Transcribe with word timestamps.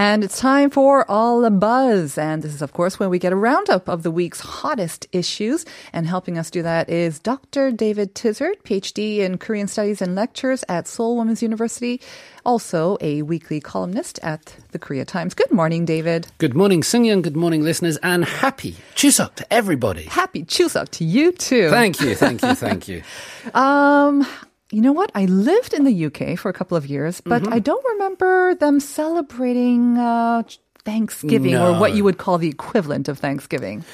And 0.00 0.22
it's 0.22 0.38
time 0.38 0.70
for 0.70 1.04
All 1.10 1.40
the 1.40 1.50
Buzz. 1.50 2.16
And 2.16 2.40
this 2.40 2.54
is, 2.54 2.62
of 2.62 2.72
course, 2.72 3.00
when 3.00 3.10
we 3.10 3.18
get 3.18 3.32
a 3.32 3.36
roundup 3.36 3.88
of 3.88 4.04
the 4.04 4.12
week's 4.12 4.38
hottest 4.38 5.08
issues. 5.10 5.66
And 5.92 6.06
helping 6.06 6.38
us 6.38 6.52
do 6.52 6.62
that 6.62 6.88
is 6.88 7.18
Dr. 7.18 7.72
David 7.72 8.14
Tizzard, 8.14 8.62
PhD 8.62 9.18
in 9.18 9.38
Korean 9.38 9.66
Studies 9.66 10.00
and 10.00 10.14
Lectures 10.14 10.62
at 10.68 10.86
Seoul 10.86 11.16
Women's 11.16 11.42
University, 11.42 12.00
also 12.46 12.96
a 13.00 13.22
weekly 13.22 13.58
columnist 13.58 14.20
at 14.22 14.54
the 14.70 14.78
Korea 14.78 15.04
Times. 15.04 15.34
Good 15.34 15.50
morning, 15.50 15.84
David. 15.84 16.28
Good 16.38 16.54
morning, 16.54 16.82
Singyeon. 16.82 17.20
Good 17.20 17.36
morning, 17.36 17.64
listeners, 17.64 17.96
and 17.96 18.24
happy 18.24 18.76
Chuseok 18.94 19.34
to 19.34 19.52
everybody. 19.52 20.04
Happy 20.04 20.44
Chuseok 20.44 20.90
to 20.90 21.04
you 21.04 21.32
too. 21.32 21.70
Thank 21.70 22.00
you, 22.00 22.14
thank 22.14 22.40
you, 22.42 22.54
thank 22.54 22.86
you. 22.86 23.02
Um, 23.52 24.26
you 24.70 24.82
know 24.82 24.92
what? 24.92 25.10
I 25.14 25.24
lived 25.24 25.72
in 25.72 25.84
the 25.84 26.06
UK 26.06 26.38
for 26.38 26.48
a 26.48 26.52
couple 26.52 26.76
of 26.76 26.86
years, 26.86 27.20
but 27.20 27.42
Mm-hmm. 27.42 27.52
I 27.54 27.58
don't 27.58 27.84
remember 27.94 28.54
them 28.54 28.80
celebrating 28.80 29.96
uh, 29.98 30.42
Thanksgiving 30.84 31.54
or 31.56 31.78
what 31.78 31.94
you 31.94 32.04
would 32.04 32.18
call 32.18 32.38
the 32.38 32.48
equivalent 32.48 33.08
of 33.08 33.18
Thanksgiving. 33.18 33.84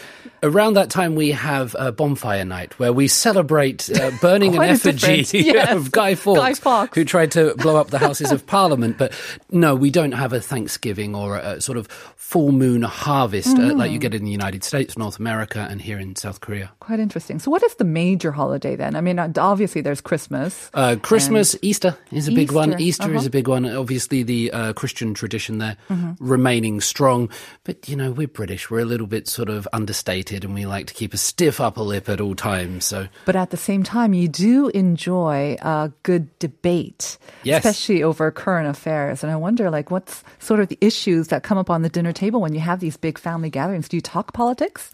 Around 0.45 0.75
that 0.75 0.91
time, 0.91 1.15
we 1.15 1.31
have 1.31 1.75
a 1.79 1.91
bonfire 1.91 2.45
night 2.45 2.79
where 2.79 2.93
we 2.93 3.09
celebrate 3.09 3.89
uh, 3.91 4.11
burning 4.21 4.55
an 4.55 4.63
effigy. 4.63 5.25
Yes. 5.45 5.73
of 5.73 5.91
Guy 5.91 6.15
Fawkes, 6.15 6.41
Guy 6.41 6.55
Fawkes. 6.55 6.95
who 6.95 7.05
tried 7.05 7.33
to 7.33 7.55
blow 7.57 7.77
up 7.77 7.89
the 7.89 7.99
Houses 7.99 8.31
of 8.31 8.47
Parliament. 8.47 8.99
But 8.99 9.13
no, 9.51 9.75
we 9.75 9.91
don't 9.91 10.13
have 10.13 10.33
a 10.33 10.41
Thanksgiving 10.41 11.15
or 11.15 11.37
a, 11.37 11.61
sort 11.61 11.79
of 11.79 11.87
full 12.17 12.53
moon 12.53 12.83
harvest 12.83 13.57
uh, 13.59 13.75
like 13.75 13.91
you 13.91 13.99
get 13.99 14.15
in 14.15 14.25
the 14.25 14.31
United 14.31 14.65
States, 14.65 14.99
North 14.99 15.19
America, 15.19 15.67
and 15.71 15.81
here 15.81 15.99
in 15.99 16.17
South 16.17 16.41
Korea. 16.41 16.71
Quite 16.81 17.01
interesting. 17.01 17.39
So, 17.39 17.51
what 17.51 17.63
is 17.63 17.75
the 17.77 17.85
major 17.85 18.33
holiday 18.33 18.77
then? 18.77 18.97
I 18.97 19.01
mean, 19.01 19.19
uh, 19.19 19.33
obviously 19.37 19.81
there's 19.81 20.01
Christmas. 20.01 20.71
Uh, 20.75 20.97
Christmas, 21.01 21.57
Easter 21.63 21.97
is 22.11 22.29
a 22.29 22.33
big 22.33 22.53
one. 22.53 22.73
Easter, 22.81 22.83
Easter 22.83 23.15
is 23.15 23.19
uh-huh. 23.21 23.27
a 23.27 23.31
big 23.31 23.49
one. 23.49 23.67
Obviously, 23.67 24.23
the 24.23 24.51
uh, 24.51 24.73
Christian 24.73 25.15
tradition 25.15 25.59
there 25.59 25.77
remaining 26.19 26.81
strong. 26.81 27.31
But, 27.65 27.89
you 27.89 27.97
know, 27.97 28.11
we're 28.11 28.29
British. 28.29 28.71
We're 28.71 28.81
a 28.81 28.85
little 28.85 29.07
bit 29.07 29.29
sort 29.29 29.49
of 29.49 29.69
understated 29.73 30.34
and 30.43 30.55
we 30.55 30.67
like 30.67 30.87
to 30.89 30.95
keep 30.95 31.15
a 31.15 31.17
stiff 31.17 31.61
upper 31.61 31.83
lip 31.83 32.09
at 32.09 32.21
all 32.21 32.35
times. 32.35 32.87
So, 32.87 33.07
But 33.27 33.37
at 33.37 33.51
the 33.51 33.57
same 33.57 33.85
time, 33.85 34.15
you 34.15 34.27
do 34.27 34.69
enjoy 34.71 35.57
a 35.63 35.93
good 36.03 36.37
debate, 36.41 37.19
Yes. 37.45 37.65
especially 37.65 38.03
over 38.03 38.31
current 38.33 38.67
affairs. 38.69 39.23
And 39.23 39.31
I 39.31 39.37
wonder, 39.37 39.71
like, 39.71 39.91
what's 39.93 40.25
sort 40.41 40.59
of 40.61 40.69
the 40.69 40.79
issues 40.81 41.29
that 41.29 41.43
come 41.45 41.59
up 41.59 41.71
on 41.71 41.83
the 41.83 41.89
dinner 41.89 42.13
table 42.13 42.41
when 42.41 42.55
you 42.55 42.61
have 42.61 42.81
these 42.81 42.97
big 42.97 43.19
family 43.19 43.51
gatherings? 43.51 43.89
Do 43.89 43.97
you 43.97 44.01
talk 44.01 44.33
politics? 44.33 44.91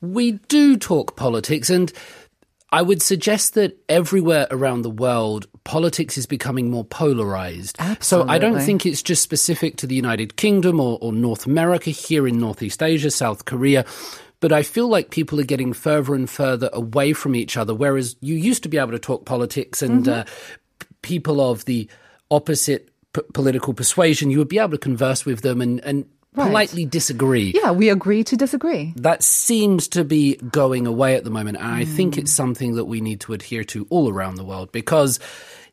we 0.00 0.32
do 0.48 0.76
talk 0.76 1.14
politics 1.14 1.70
and 1.70 1.92
I 2.74 2.80
would 2.80 3.02
suggest 3.02 3.52
that 3.54 3.78
everywhere 3.88 4.46
around 4.50 4.80
the 4.82 4.90
world, 4.90 5.46
politics 5.62 6.16
is 6.16 6.24
becoming 6.24 6.70
more 6.70 6.84
polarized. 6.84 7.76
So 8.00 8.26
I 8.26 8.38
don't 8.38 8.60
think 8.60 8.86
it's 8.86 9.02
just 9.02 9.22
specific 9.22 9.76
to 9.76 9.86
the 9.86 9.94
United 9.94 10.36
Kingdom 10.36 10.80
or, 10.80 10.96
or 11.02 11.12
North 11.12 11.44
America, 11.44 11.90
here 11.90 12.26
in 12.26 12.40
Northeast 12.40 12.82
Asia, 12.82 13.10
South 13.10 13.44
Korea. 13.44 13.84
But 14.42 14.52
I 14.52 14.62
feel 14.62 14.88
like 14.88 15.08
people 15.10 15.40
are 15.40 15.44
getting 15.44 15.72
further 15.72 16.14
and 16.14 16.28
further 16.28 16.68
away 16.74 17.14
from 17.14 17.34
each 17.34 17.56
other, 17.56 17.74
whereas 17.74 18.16
you 18.20 18.34
used 18.34 18.62
to 18.64 18.68
be 18.68 18.76
able 18.76 18.92
to 18.92 18.98
talk 18.98 19.24
politics 19.24 19.80
and 19.82 20.06
uh, 20.06 20.24
p- 20.80 20.86
people 21.00 21.40
of 21.40 21.64
the 21.64 21.88
opposite 22.30 22.90
p- 23.14 23.22
political 23.32 23.72
persuasion, 23.72 24.30
you 24.30 24.38
would 24.38 24.48
be 24.48 24.58
able 24.58 24.72
to 24.72 24.78
converse 24.78 25.24
with 25.24 25.40
them 25.40 25.60
and, 25.62 25.80
and 25.80 26.04
Right. 26.34 26.46
politely 26.46 26.86
disagree 26.86 27.52
Yeah, 27.54 27.72
we 27.72 27.90
agree 27.90 28.24
to 28.24 28.36
disagree. 28.38 28.94
that 28.96 29.22
seems 29.22 29.86
to 29.88 30.02
be 30.02 30.36
going 30.36 30.86
away 30.86 31.14
at 31.14 31.24
the 31.24 31.30
moment. 31.30 31.58
And 31.58 31.66
I 31.66 31.84
think 31.84 32.14
Hmm. 32.14 32.20
it's 32.20 32.32
something 32.32 32.74
that 32.76 32.86
we 32.86 33.02
need 33.02 33.20
to 33.20 33.34
adhere 33.34 33.64
to 33.64 33.86
all 33.90 34.08
around 34.08 34.36
the 34.36 34.44
world 34.44 34.72
because, 34.72 35.20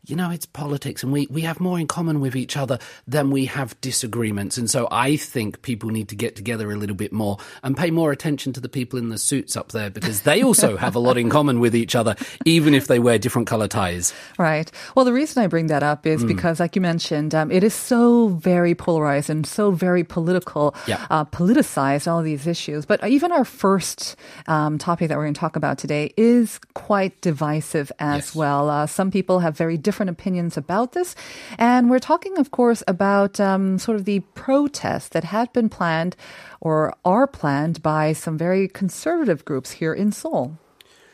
you 0.05 0.15
know, 0.15 0.31
it's 0.31 0.45
politics 0.45 1.03
and 1.03 1.11
we, 1.11 1.27
we 1.29 1.41
have 1.41 1.59
more 1.59 1.77
in 1.77 1.85
common 1.85 2.19
with 2.21 2.35
each 2.35 2.55
other 2.57 2.79
than 3.05 3.29
we 3.31 3.45
have 3.45 3.79
disagreements. 3.81 4.57
And 4.57 4.69
so 4.69 4.87
I 4.89 5.17
think 5.17 5.61
people 5.61 5.89
need 5.89 6.07
to 6.09 6.15
get 6.15 6.35
together 6.37 6.71
a 6.71 6.75
little 6.77 6.95
bit 6.95 7.11
more 7.11 7.37
and 7.63 7.75
pay 7.77 7.91
more 7.91 8.11
attention 8.11 8.53
to 8.53 8.59
the 8.61 8.69
people 8.69 8.97
in 8.97 9.09
the 9.09 9.17
suits 9.17 9.57
up 9.57 9.71
there 9.73 9.89
because 9.89 10.21
they 10.21 10.41
also 10.41 10.77
have 10.85 10.95
a 10.95 10.99
lot 10.99 11.17
in 11.17 11.29
common 11.29 11.59
with 11.59 11.75
each 11.75 11.95
other, 11.95 12.15
even 12.45 12.73
if 12.73 12.87
they 12.87 12.97
wear 12.97 13.19
different 13.19 13.47
color 13.47 13.67
ties. 13.67 14.13
Right. 14.39 14.71
Well, 14.95 15.03
the 15.05 15.13
reason 15.13 15.43
I 15.43 15.47
bring 15.47 15.67
that 15.67 15.83
up 15.83 16.07
is 16.07 16.23
because, 16.23 16.59
like 16.61 16.75
you 16.75 16.81
mentioned, 16.81 17.35
um, 17.35 17.51
it 17.51 17.63
is 17.63 17.73
so 17.73 18.29
very 18.29 18.73
polarized 18.73 19.29
and 19.29 19.45
so 19.45 19.69
very 19.69 20.03
political, 20.05 20.73
Yeah. 20.87 21.05
uh, 21.09 21.25
politicized, 21.25 22.09
all 22.09 22.23
these 22.23 22.47
issues. 22.47 22.85
But 22.85 23.05
even 23.05 23.31
our 23.33 23.45
first 23.45 24.16
um, 24.47 24.77
topic 24.77 25.09
that 25.09 25.17
we're 25.17 25.25
going 25.25 25.33
to 25.35 25.39
talk 25.39 25.57
about 25.57 25.77
today 25.77 26.13
is 26.17 26.57
quite 26.73 27.19
divisive 27.21 27.91
as 27.99 28.27
Yes. 28.27 28.35
well. 28.35 28.69
Uh, 28.69 28.87
some 28.87 29.11
people 29.11 29.39
have 29.39 29.57
very 29.57 29.75
different 29.77 29.88
opinions 29.91 30.57
about 30.57 30.94
this. 30.94 31.16
And 31.57 31.89
we're 31.89 32.00
talking, 32.00 32.38
of 32.38 32.51
course, 32.51 32.83
about 32.88 33.39
um, 33.39 33.79
sort 33.79 33.97
of 33.97 34.05
the 34.05 34.19
protests 34.35 35.09
that 35.09 35.23
had 35.23 35.51
been 35.53 35.69
planned 35.69 36.16
or 36.61 36.94
are 37.05 37.27
planned 37.27 37.81
by 37.81 38.13
some 38.13 38.38
very 38.38 38.67
conservative 38.67 39.45
groups 39.45 39.72
here 39.72 39.94
in 39.94 40.11
Seoul 40.11 40.57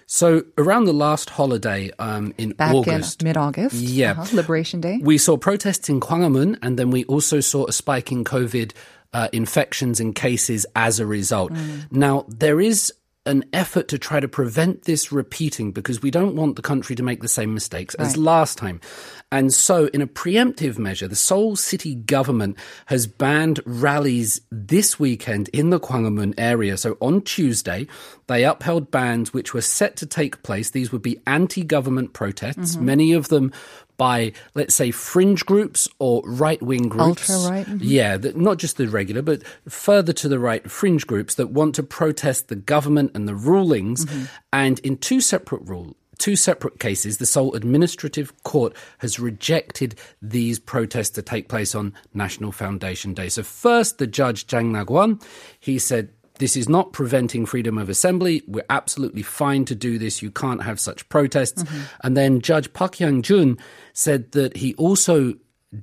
So 0.08 0.44
around 0.58 0.86
the 0.86 0.94
last 0.94 1.30
holiday 1.32 1.92
um, 2.00 2.34
in 2.38 2.52
back 2.52 2.74
August, 2.74 3.24
mid 3.24 3.38
August. 3.38 3.76
Yeah. 3.76 4.26
Liberation 4.34 4.82
Day. 4.82 5.00
We 5.02 5.18
saw 5.18 5.38
protests 5.38 5.90
in 5.90 6.00
Gwanghwamun, 6.00 6.58
and 6.62 6.78
then 6.78 6.92
we 6.92 7.06
also 7.06 7.40
saw 7.40 7.66
a 7.68 7.72
spike 7.72 8.12
in 8.12 8.24
COVID 8.24 8.74
uh, 9.14 9.30
infections 9.32 10.00
and 10.00 10.14
cases 10.14 10.66
as 10.76 11.00
a 11.00 11.06
result. 11.06 11.52
Now, 11.90 12.26
there 12.28 12.60
is 12.60 12.94
an 13.26 13.44
effort 13.54 13.88
to 13.88 13.98
try 13.98 14.20
to 14.20 14.28
prevent 14.28 14.84
this 14.84 15.12
repeating 15.12 15.72
because 15.72 16.02
we 16.02 16.12
don't 16.12 16.36
want 16.36 16.56
the 16.56 16.62
country 16.62 16.96
to 16.96 17.04
make 17.04 17.22
the 17.22 17.28
same 17.28 17.54
mistakes 17.54 17.96
as 17.96 18.18
last 18.18 18.58
time. 18.58 18.80
And 19.32 19.52
so, 19.52 19.88
in 19.88 20.02
a 20.02 20.08
preemptive 20.08 20.78
measure, 20.78 21.08
the 21.08 21.16
Seoul 21.16 21.56
city 21.56 21.96
government 21.96 22.58
has 22.86 23.08
banned 23.08 23.60
rallies 23.66 24.42
this 24.52 25.00
weekend 25.00 25.50
in 25.50 25.72
the 25.72 25.80
Gwanghwamun 25.80 26.36
area. 26.38 26.78
So, 26.78 26.98
on 27.02 27.22
Tuesday, 27.22 27.88
they 28.28 28.46
upheld 28.46 28.92
bans 28.92 29.34
which 29.34 29.54
were 29.54 29.62
set 29.62 29.96
to 29.98 30.06
take 30.06 30.44
place. 30.44 30.70
These 30.70 30.92
would 30.92 31.02
be 31.02 31.20
anti 31.26 31.64
government 31.64 32.14
protests, 32.14 32.76
mm-hmm. 32.76 32.86
many 32.86 33.14
of 33.14 33.30
them 33.30 33.52
by, 33.98 34.34
let's 34.54 34.76
say, 34.76 34.92
fringe 34.92 35.46
groups 35.46 35.88
or 36.00 36.22
right 36.26 36.62
wing 36.62 36.90
groups. 36.90 37.30
Ultra-right, 37.30 37.66
mhm. 37.66 37.80
Yeah, 37.82 38.18
the, 38.18 38.34
not 38.34 38.58
just 38.58 38.78
the 38.78 38.88
regular, 38.88 39.22
but 39.22 39.44
further 39.68 40.14
to 40.14 40.28
the 40.28 40.40
right, 40.40 40.70
fringe 40.70 41.08
groups 41.08 41.36
that 41.36 41.52
want 41.52 41.76
to 41.76 41.84
protest 41.84 42.48
the 42.48 42.56
government 42.56 43.12
and 43.14 43.28
the 43.28 43.36
rulings. 43.36 44.06
And 44.52 44.80
in 44.80 44.98
two 44.98 45.22
separate 45.22 45.62
rule, 45.64 45.96
two 46.18 46.36
separate 46.36 46.80
cases, 46.80 47.18
the 47.18 47.26
Seoul 47.26 47.54
Administrative 47.56 48.44
Court 48.44 48.74
has 49.00 49.20
rejected 49.20 49.96
these 50.22 50.60
protests 50.60 51.12
to 51.12 51.22
take 51.22 51.50
place 51.50 51.76
on 51.76 51.94
National 52.14 52.52
Foundation 52.52 53.14
Day. 53.14 53.30
So 53.30 53.44
first, 53.44 53.98
the 53.98 54.08
judge 54.08 54.48
Jang 54.48 54.72
Nagwan, 54.72 55.22
he 55.60 55.80
said. 55.80 56.10
This 56.38 56.58
is 56.58 56.68
not 56.68 56.94
preventing 56.94 57.46
freedom 57.46 57.78
of 57.78 57.90
assembly. 57.90 58.44
We're 58.48 58.66
absolutely 58.70 59.22
fine 59.22 59.66
to 59.66 59.76
do 59.76 59.98
this. 59.98 60.22
You 60.22 60.32
can't 60.32 60.64
have 60.64 60.80
such 60.80 61.08
protests. 61.10 61.64
Mm-hmm. 61.64 61.82
And 62.04 62.18
then 62.18 62.42
Judge 62.42 62.72
Park 62.74 62.96
Hyung 62.96 63.22
Jun 63.22 63.58
said 63.94 64.32
that 64.34 64.58
he 64.58 64.74
also 64.76 65.34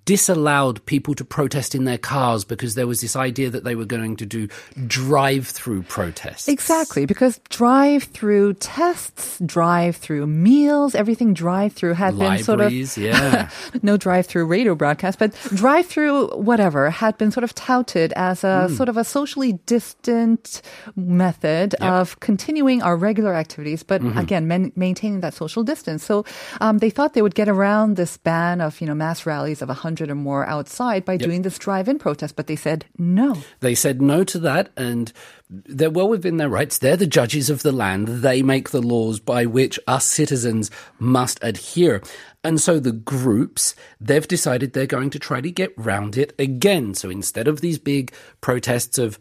disallowed 0.04 0.84
people 0.86 1.14
to 1.14 1.24
protest 1.24 1.74
in 1.74 1.84
their 1.84 1.98
cars 1.98 2.44
because 2.44 2.74
there 2.74 2.86
was 2.86 3.00
this 3.00 3.16
idea 3.16 3.50
that 3.50 3.64
they 3.64 3.74
were 3.74 3.84
going 3.84 4.16
to 4.16 4.26
do 4.26 4.48
drive-through 4.86 5.82
protests. 5.82 6.48
Exactly, 6.48 7.06
because 7.06 7.40
drive-through 7.50 8.54
tests, 8.54 9.38
drive-through 9.44 10.26
meals, 10.26 10.94
everything 10.94 11.34
drive-through 11.34 11.94
had 11.94 12.18
been 12.18 12.38
sort 12.42 12.60
of 12.60 12.72
yeah. 12.96 13.50
no 13.82 13.96
drive-through 13.96 14.44
radio 14.46 14.74
broadcast, 14.74 15.18
but 15.18 15.32
drive-through 15.54 16.28
whatever 16.36 16.90
had 16.90 17.18
been 17.18 17.30
sort 17.30 17.44
of 17.44 17.54
touted 17.54 18.12
as 18.14 18.44
a 18.44 18.68
Hmm. 18.68 18.74
sort 18.74 18.88
of 18.88 18.96
a 18.96 19.04
socially 19.04 19.54
distant 19.66 20.62
method 20.94 21.74
of 21.80 22.20
continuing 22.20 22.82
our 22.82 22.96
regular 22.96 23.34
activities, 23.34 23.82
but 23.82 24.00
Mm-hmm. 24.02 24.18
again 24.18 24.46
man- 24.46 24.72
maintaining 24.76 25.20
that 25.20 25.34
social 25.34 25.62
distance. 25.64 26.04
So 26.04 26.24
um, 26.60 26.78
they 26.78 26.90
thought 26.90 27.14
they 27.14 27.22
would 27.22 27.34
get 27.34 27.48
around 27.48 27.96
this 27.96 28.16
ban 28.16 28.60
of 28.60 28.80
you 28.80 28.86
know 28.86 28.94
mass 28.94 29.26
rallies 29.26 29.62
of 29.62 29.68
100 29.68 29.81
or 29.84 30.14
more 30.14 30.46
outside 30.46 31.04
by 31.04 31.16
doing 31.16 31.42
this 31.42 31.58
drive-in 31.58 31.98
protest, 31.98 32.36
but 32.36 32.46
they 32.46 32.56
said 32.56 32.84
no. 32.98 33.36
They 33.60 33.74
said 33.74 34.00
no 34.00 34.24
to 34.24 34.38
that, 34.40 34.70
and 34.76 35.12
they're 35.50 35.90
well 35.90 36.08
within 36.08 36.36
their 36.36 36.48
rights. 36.48 36.78
They're 36.78 36.96
the 36.96 37.06
judges 37.06 37.50
of 37.50 37.62
the 37.62 37.72
land. 37.72 38.08
They 38.08 38.42
make 38.42 38.70
the 38.70 38.80
laws 38.80 39.20
by 39.20 39.46
which 39.46 39.78
us 39.86 40.04
citizens 40.04 40.70
must 40.98 41.38
adhere. 41.42 42.02
And 42.44 42.60
so 42.60 42.78
the 42.78 42.92
groups, 42.92 43.74
they've 44.00 44.26
decided 44.26 44.72
they're 44.72 44.86
going 44.86 45.10
to 45.10 45.18
try 45.18 45.40
to 45.40 45.50
get 45.50 45.72
round 45.76 46.16
it 46.16 46.34
again. 46.38 46.94
So 46.94 47.10
instead 47.10 47.48
of 47.48 47.60
these 47.60 47.78
big 47.78 48.12
protests 48.40 48.98
of 48.98 49.18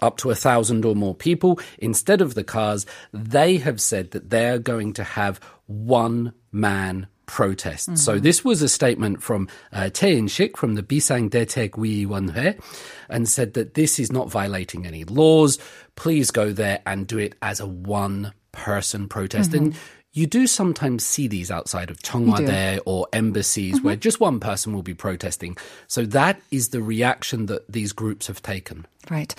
up 0.00 0.16
to 0.18 0.30
a 0.30 0.34
thousand 0.34 0.84
or 0.84 0.94
more 0.94 1.14
people, 1.14 1.58
instead 1.78 2.20
of 2.20 2.34
the 2.34 2.44
cars, 2.44 2.84
they 3.12 3.58
have 3.58 3.80
said 3.80 4.10
that 4.10 4.30
they're 4.30 4.58
going 4.58 4.92
to 4.94 5.04
have 5.04 5.40
one 5.66 6.34
man 6.52 7.06
protest. 7.26 7.96
So 7.98 8.14
mm-hmm. 8.14 8.22
this 8.22 8.44
was 8.44 8.62
a 8.62 8.68
statement 8.68 9.22
from 9.22 9.48
uh, 9.72 9.90
Tae 9.90 10.16
In-shik 10.16 10.56
from 10.56 10.74
the 10.74 10.82
Bisang 10.82 11.30
Detegwiwanhe 11.30 12.60
and 13.08 13.28
said 13.28 13.54
that 13.54 13.74
this 13.74 13.98
is 13.98 14.12
not 14.12 14.30
violating 14.30 14.86
any 14.86 15.04
laws. 15.04 15.58
Please 15.96 16.30
go 16.30 16.52
there 16.52 16.80
and 16.86 17.06
do 17.06 17.18
it 17.18 17.34
as 17.42 17.60
a 17.60 17.66
one 17.66 18.32
person 18.52 19.08
protest. 19.08 19.52
Mm-hmm. 19.52 19.64
And 19.64 19.74
you 20.12 20.26
do 20.26 20.46
sometimes 20.46 21.04
see 21.04 21.26
these 21.26 21.50
outside 21.50 21.90
of 21.90 21.98
Cheongwadae 21.98 22.78
or 22.86 23.08
embassies 23.12 23.76
mm-hmm. 23.76 23.86
where 23.86 23.96
just 23.96 24.20
one 24.20 24.38
person 24.38 24.72
will 24.72 24.84
be 24.84 24.94
protesting. 24.94 25.56
So 25.88 26.06
that 26.06 26.40
is 26.52 26.68
the 26.68 26.80
reaction 26.80 27.46
that 27.46 27.70
these 27.70 27.92
groups 27.92 28.28
have 28.28 28.40
taken. 28.40 28.86
Right. 29.10 29.34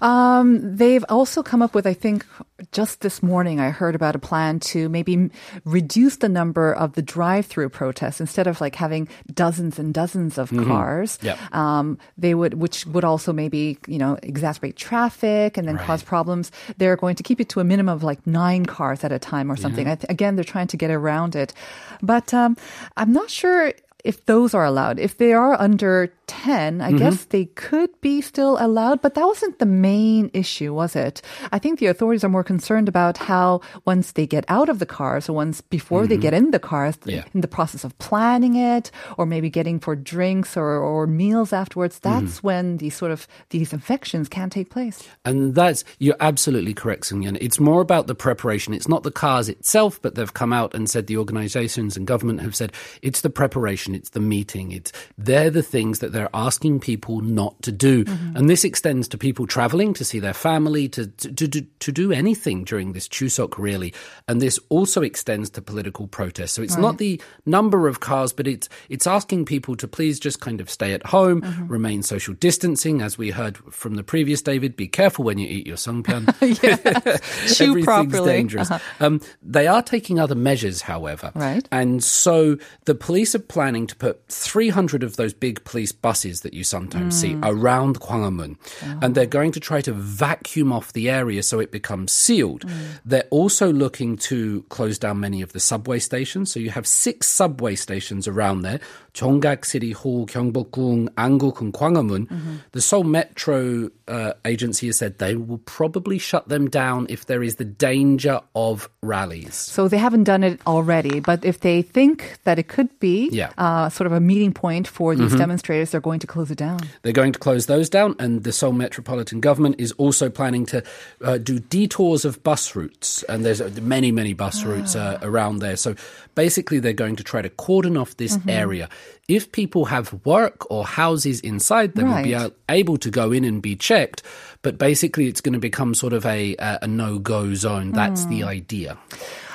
Um, 0.00 0.76
they've 0.76 1.04
also 1.10 1.42
come 1.42 1.60
up 1.60 1.74
with, 1.74 1.86
I 1.86 1.92
think, 1.92 2.24
just 2.72 3.00
this 3.00 3.22
morning, 3.22 3.60
I 3.60 3.70
heard 3.70 3.94
about 3.94 4.16
a 4.16 4.18
plan 4.18 4.60
to 4.60 4.88
maybe 4.88 5.30
reduce 5.64 6.16
the 6.16 6.28
number 6.28 6.72
of 6.72 6.94
the 6.94 7.02
drive-through 7.02 7.68
protests 7.68 8.20
instead 8.20 8.46
of 8.46 8.60
like 8.60 8.76
having 8.76 9.08
dozens 9.32 9.78
and 9.78 9.92
dozens 9.92 10.38
of 10.38 10.50
cars. 10.50 11.18
Yep. 11.22 11.54
Um, 11.54 11.98
they 12.16 12.34
would, 12.34 12.54
which 12.54 12.86
would 12.86 13.04
also 13.04 13.32
maybe 13.32 13.78
you 13.86 13.98
know 13.98 14.18
exacerbate 14.22 14.76
traffic 14.76 15.56
and 15.56 15.68
then 15.68 15.76
cause 15.76 16.02
problems. 16.02 16.50
They're 16.78 16.96
going 16.96 17.16
to 17.16 17.22
keep 17.22 17.40
it 17.40 17.48
to 17.50 17.60
a 17.60 17.64
minimum 17.64 17.94
of 17.94 18.02
like 18.02 18.26
nine 18.26 18.64
cars 18.66 19.04
at 19.04 19.12
a 19.12 19.18
time 19.18 19.50
or 19.50 19.56
something. 19.56 19.86
I 19.86 19.96
th- 19.96 20.10
again, 20.10 20.36
they're 20.36 20.44
trying 20.44 20.68
to 20.68 20.76
get 20.76 20.90
around 20.90 21.36
it, 21.36 21.52
but 22.00 22.32
um, 22.32 22.56
I'm 22.96 23.12
not 23.12 23.30
sure 23.30 23.72
if 24.04 24.24
those 24.26 24.54
are 24.54 24.64
allowed. 24.64 24.98
If 24.98 25.18
they 25.18 25.32
are 25.32 25.60
under 25.60 26.12
10, 26.30 26.80
I 26.80 26.88
mm-hmm. 26.88 26.98
guess 26.98 27.24
they 27.24 27.46
could 27.46 27.90
be 28.00 28.20
still 28.20 28.56
allowed, 28.60 29.02
but 29.02 29.14
that 29.14 29.26
wasn't 29.26 29.58
the 29.58 29.66
main 29.66 30.30
issue, 30.32 30.72
was 30.72 30.94
it? 30.94 31.22
I 31.50 31.58
think 31.58 31.80
the 31.80 31.86
authorities 31.86 32.22
are 32.22 32.28
more 32.28 32.44
concerned 32.44 32.88
about 32.88 33.18
how 33.18 33.62
once 33.84 34.12
they 34.12 34.28
get 34.28 34.44
out 34.46 34.68
of 34.68 34.78
the 34.78 34.86
cars, 34.86 35.28
or 35.28 35.32
once 35.32 35.60
before 35.60 36.06
they 36.06 36.14
mm-hmm. 36.14 36.22
get 36.22 36.34
in 36.34 36.52
the 36.52 36.60
cars, 36.60 36.96
Yeah. 37.04 37.24
in 37.34 37.40
the 37.40 37.48
process 37.48 37.82
of 37.82 37.98
planning 37.98 38.54
it, 38.54 38.92
or 39.18 39.26
maybe 39.26 39.50
getting 39.50 39.80
for 39.80 39.96
drinks 39.96 40.56
or, 40.56 40.78
or 40.78 41.08
meals 41.08 41.52
afterwards, 41.52 41.98
mm-hmm. 41.98 42.24
that's 42.24 42.42
when 42.44 42.76
these 42.76 42.94
sort 42.94 43.10
of, 43.10 43.26
these 43.50 43.72
infections 43.72 44.28
can 44.28 44.50
take 44.50 44.70
place. 44.70 45.02
And 45.24 45.56
that's, 45.56 45.82
you're 45.98 46.20
absolutely 46.20 46.74
correct, 46.74 47.10
Sungyeon. 47.10 47.38
It's 47.40 47.58
more 47.58 47.80
about 47.80 48.06
the 48.06 48.14
preparation. 48.14 48.72
It's 48.72 48.88
not 48.88 49.02
the 49.02 49.10
cars 49.10 49.48
itself, 49.48 50.00
but 50.00 50.14
they've 50.14 50.32
come 50.32 50.52
out 50.52 50.74
and 50.74 50.88
said 50.88 51.08
the 51.08 51.16
organizations 51.16 51.96
and 51.96 52.06
government 52.06 52.40
have 52.40 52.54
said 52.54 52.72
it's 53.02 53.22
the 53.22 53.30
preparation, 53.30 53.96
it's 53.96 54.10
the 54.10 54.20
meeting, 54.20 54.70
it's, 54.70 54.92
they're 55.18 55.50
the 55.50 55.62
things 55.62 55.98
that 55.98 56.12
they're 56.12 56.19
asking 56.34 56.80
people 56.80 57.20
not 57.20 57.60
to 57.62 57.72
do. 57.72 58.04
Mm-hmm. 58.04 58.36
And 58.36 58.50
this 58.50 58.64
extends 58.64 59.08
to 59.08 59.18
people 59.18 59.46
traveling 59.46 59.94
to 59.94 60.04
see 60.04 60.18
their 60.18 60.34
family, 60.34 60.88
to, 60.90 61.06
to, 61.06 61.32
to, 61.32 61.48
do- 61.48 61.66
to 61.80 61.92
do 61.92 62.12
anything 62.12 62.64
during 62.64 62.92
this 62.92 63.08
Chuseok, 63.08 63.58
really. 63.58 63.94
And 64.28 64.40
this 64.42 64.58
also 64.68 65.02
extends 65.02 65.50
to 65.50 65.62
political 65.62 66.06
protests. 66.06 66.52
So 66.52 66.62
it's 66.62 66.76
not 66.76 66.98
the 66.98 67.20
number 67.46 67.88
of 67.88 68.00
cars, 68.00 68.32
but 68.32 68.46
it's, 68.46 68.68
it's 68.88 69.06
asking 69.06 69.46
people 69.46 69.76
to 69.76 69.88
please 69.88 70.20
just 70.20 70.40
kind 70.40 70.60
of 70.60 70.68
stay 70.68 70.92
at 70.92 71.06
home, 71.06 71.42
mm-hmm. 71.42 71.66
remain 71.66 72.02
social 72.02 72.34
distancing, 72.34 73.02
as 73.02 73.16
we 73.16 73.30
heard 73.30 73.56
from 73.72 73.94
the 73.94 74.02
previous 74.02 74.42
David. 74.42 74.76
Be 74.76 74.88
careful 74.88 75.24
when 75.24 75.38
you 75.38 75.48
eat 75.48 75.66
your 75.66 75.76
songpyeon. 75.76 76.26
Chew 77.54 77.82
properly. 77.82 78.32
dangerous. 78.32 78.70
Uh-huh. 78.70 79.04
Um, 79.04 79.20
they 79.42 79.66
are 79.66 79.82
taking 79.82 80.18
other 80.18 80.34
measures, 80.34 80.82
however. 80.82 81.32
Right. 81.34 81.66
And 81.72 82.02
so 82.04 82.58
the 82.84 82.94
police 82.94 83.34
are 83.34 83.40
planning 83.40 83.86
to 83.88 83.96
put 83.96 84.26
300 84.28 85.02
of 85.02 85.16
those 85.16 85.34
big 85.34 85.64
police 85.64 85.92
buses 85.92 86.09
that 86.10 86.52
you 86.54 86.64
sometimes 86.64 87.18
see 87.20 87.36
around 87.42 88.00
Gwanghwamun. 88.00 88.56
And 89.02 89.14
they're 89.14 89.26
going 89.26 89.52
to 89.52 89.60
try 89.60 89.80
to 89.82 89.92
vacuum 89.92 90.72
off 90.72 90.92
the 90.92 91.08
area 91.08 91.42
so 91.42 91.60
it 91.60 91.70
becomes 91.70 92.12
sealed. 92.12 92.64
They're 93.04 93.24
also 93.30 93.72
looking 93.72 94.16
to 94.28 94.62
close 94.68 94.98
down 94.98 95.20
many 95.20 95.40
of 95.42 95.52
the 95.52 95.60
subway 95.60 95.98
stations. 96.00 96.52
So 96.52 96.58
you 96.60 96.70
have 96.70 96.86
six 96.86 97.26
subway 97.28 97.76
stations 97.76 98.26
around 98.28 98.62
there. 98.62 98.80
Jonggak 99.14 99.64
City 99.64 99.90
Hall, 99.92 100.26
Gyeongbokgung, 100.26 101.08
Anguk, 101.10 101.60
and 101.60 101.72
Gwanghwamun. 101.72 102.60
The 102.72 102.80
Seoul 102.80 103.04
Metro 103.04 103.90
uh, 104.06 104.32
agency 104.44 104.86
has 104.86 104.98
said 104.98 105.18
they 105.18 105.34
will 105.36 105.58
probably 105.58 106.18
shut 106.18 106.48
them 106.48 106.68
down 106.70 107.06
if 107.08 107.26
there 107.26 107.42
is 107.42 107.56
the 107.56 107.64
danger 107.64 108.40
of 108.54 108.88
rallies. 109.02 109.54
So 109.54 109.88
they 109.88 109.98
haven't 109.98 110.24
done 110.24 110.44
it 110.44 110.60
already, 110.66 111.20
but 111.20 111.44
if 111.44 111.60
they 111.60 111.82
think 111.82 112.38
that 112.44 112.58
it 112.58 112.68
could 112.68 112.88
be 113.00 113.28
Yeah. 113.32 113.50
uh, 113.58 113.88
sort 113.88 114.06
of 114.06 114.12
a 114.12 114.20
meeting 114.20 114.52
point 114.52 114.86
for 114.86 115.14
these 115.16 115.34
demonstrators, 115.34 115.90
they're 116.00 116.10
going 116.12 116.20
to 116.20 116.26
close 116.26 116.50
it 116.50 116.56
down. 116.56 116.80
They're 117.02 117.12
going 117.12 117.32
to 117.32 117.38
close 117.38 117.66
those 117.66 117.90
down, 117.90 118.16
and 118.18 118.42
the 118.42 118.52
Seoul 118.52 118.72
Metropolitan 118.72 119.40
Government 119.40 119.76
is 119.78 119.92
also 119.92 120.30
planning 120.30 120.64
to 120.66 120.82
uh, 121.22 121.36
do 121.36 121.58
detours 121.58 122.24
of 122.24 122.42
bus 122.42 122.74
routes, 122.74 123.22
and 123.24 123.44
there's 123.44 123.60
uh, 123.60 123.70
many, 123.82 124.10
many 124.10 124.32
bus 124.32 124.64
routes 124.64 124.96
uh, 124.96 125.18
around 125.20 125.58
there. 125.58 125.76
So 125.76 125.94
basically, 126.34 126.78
they're 126.78 126.94
going 126.94 127.16
to 127.16 127.24
try 127.24 127.42
to 127.42 127.50
cordon 127.50 127.98
off 127.98 128.16
this 128.16 128.38
area. 128.48 128.88
If 129.30 129.52
people 129.52 129.84
have 129.86 130.12
work 130.26 130.68
or 130.70 130.84
houses 130.84 131.40
inside, 131.40 131.94
them, 131.94 132.08
they 132.08 132.34
will 132.34 132.50
be 132.50 132.54
able 132.68 132.96
to 132.98 133.10
go 133.10 133.30
in 133.30 133.44
and 133.44 133.62
be 133.62 133.76
checked. 133.76 134.22
But 134.62 134.76
basically, 134.76 135.26
it's 135.28 135.40
going 135.40 135.52
to 135.54 135.58
become 135.60 135.94
sort 135.94 136.12
of 136.12 136.26
a, 136.26 136.56
a, 136.58 136.80
a 136.82 136.86
no-go 136.86 137.54
zone. 137.54 137.92
That's 137.92 138.26
the 138.26 138.42
idea. 138.42 138.98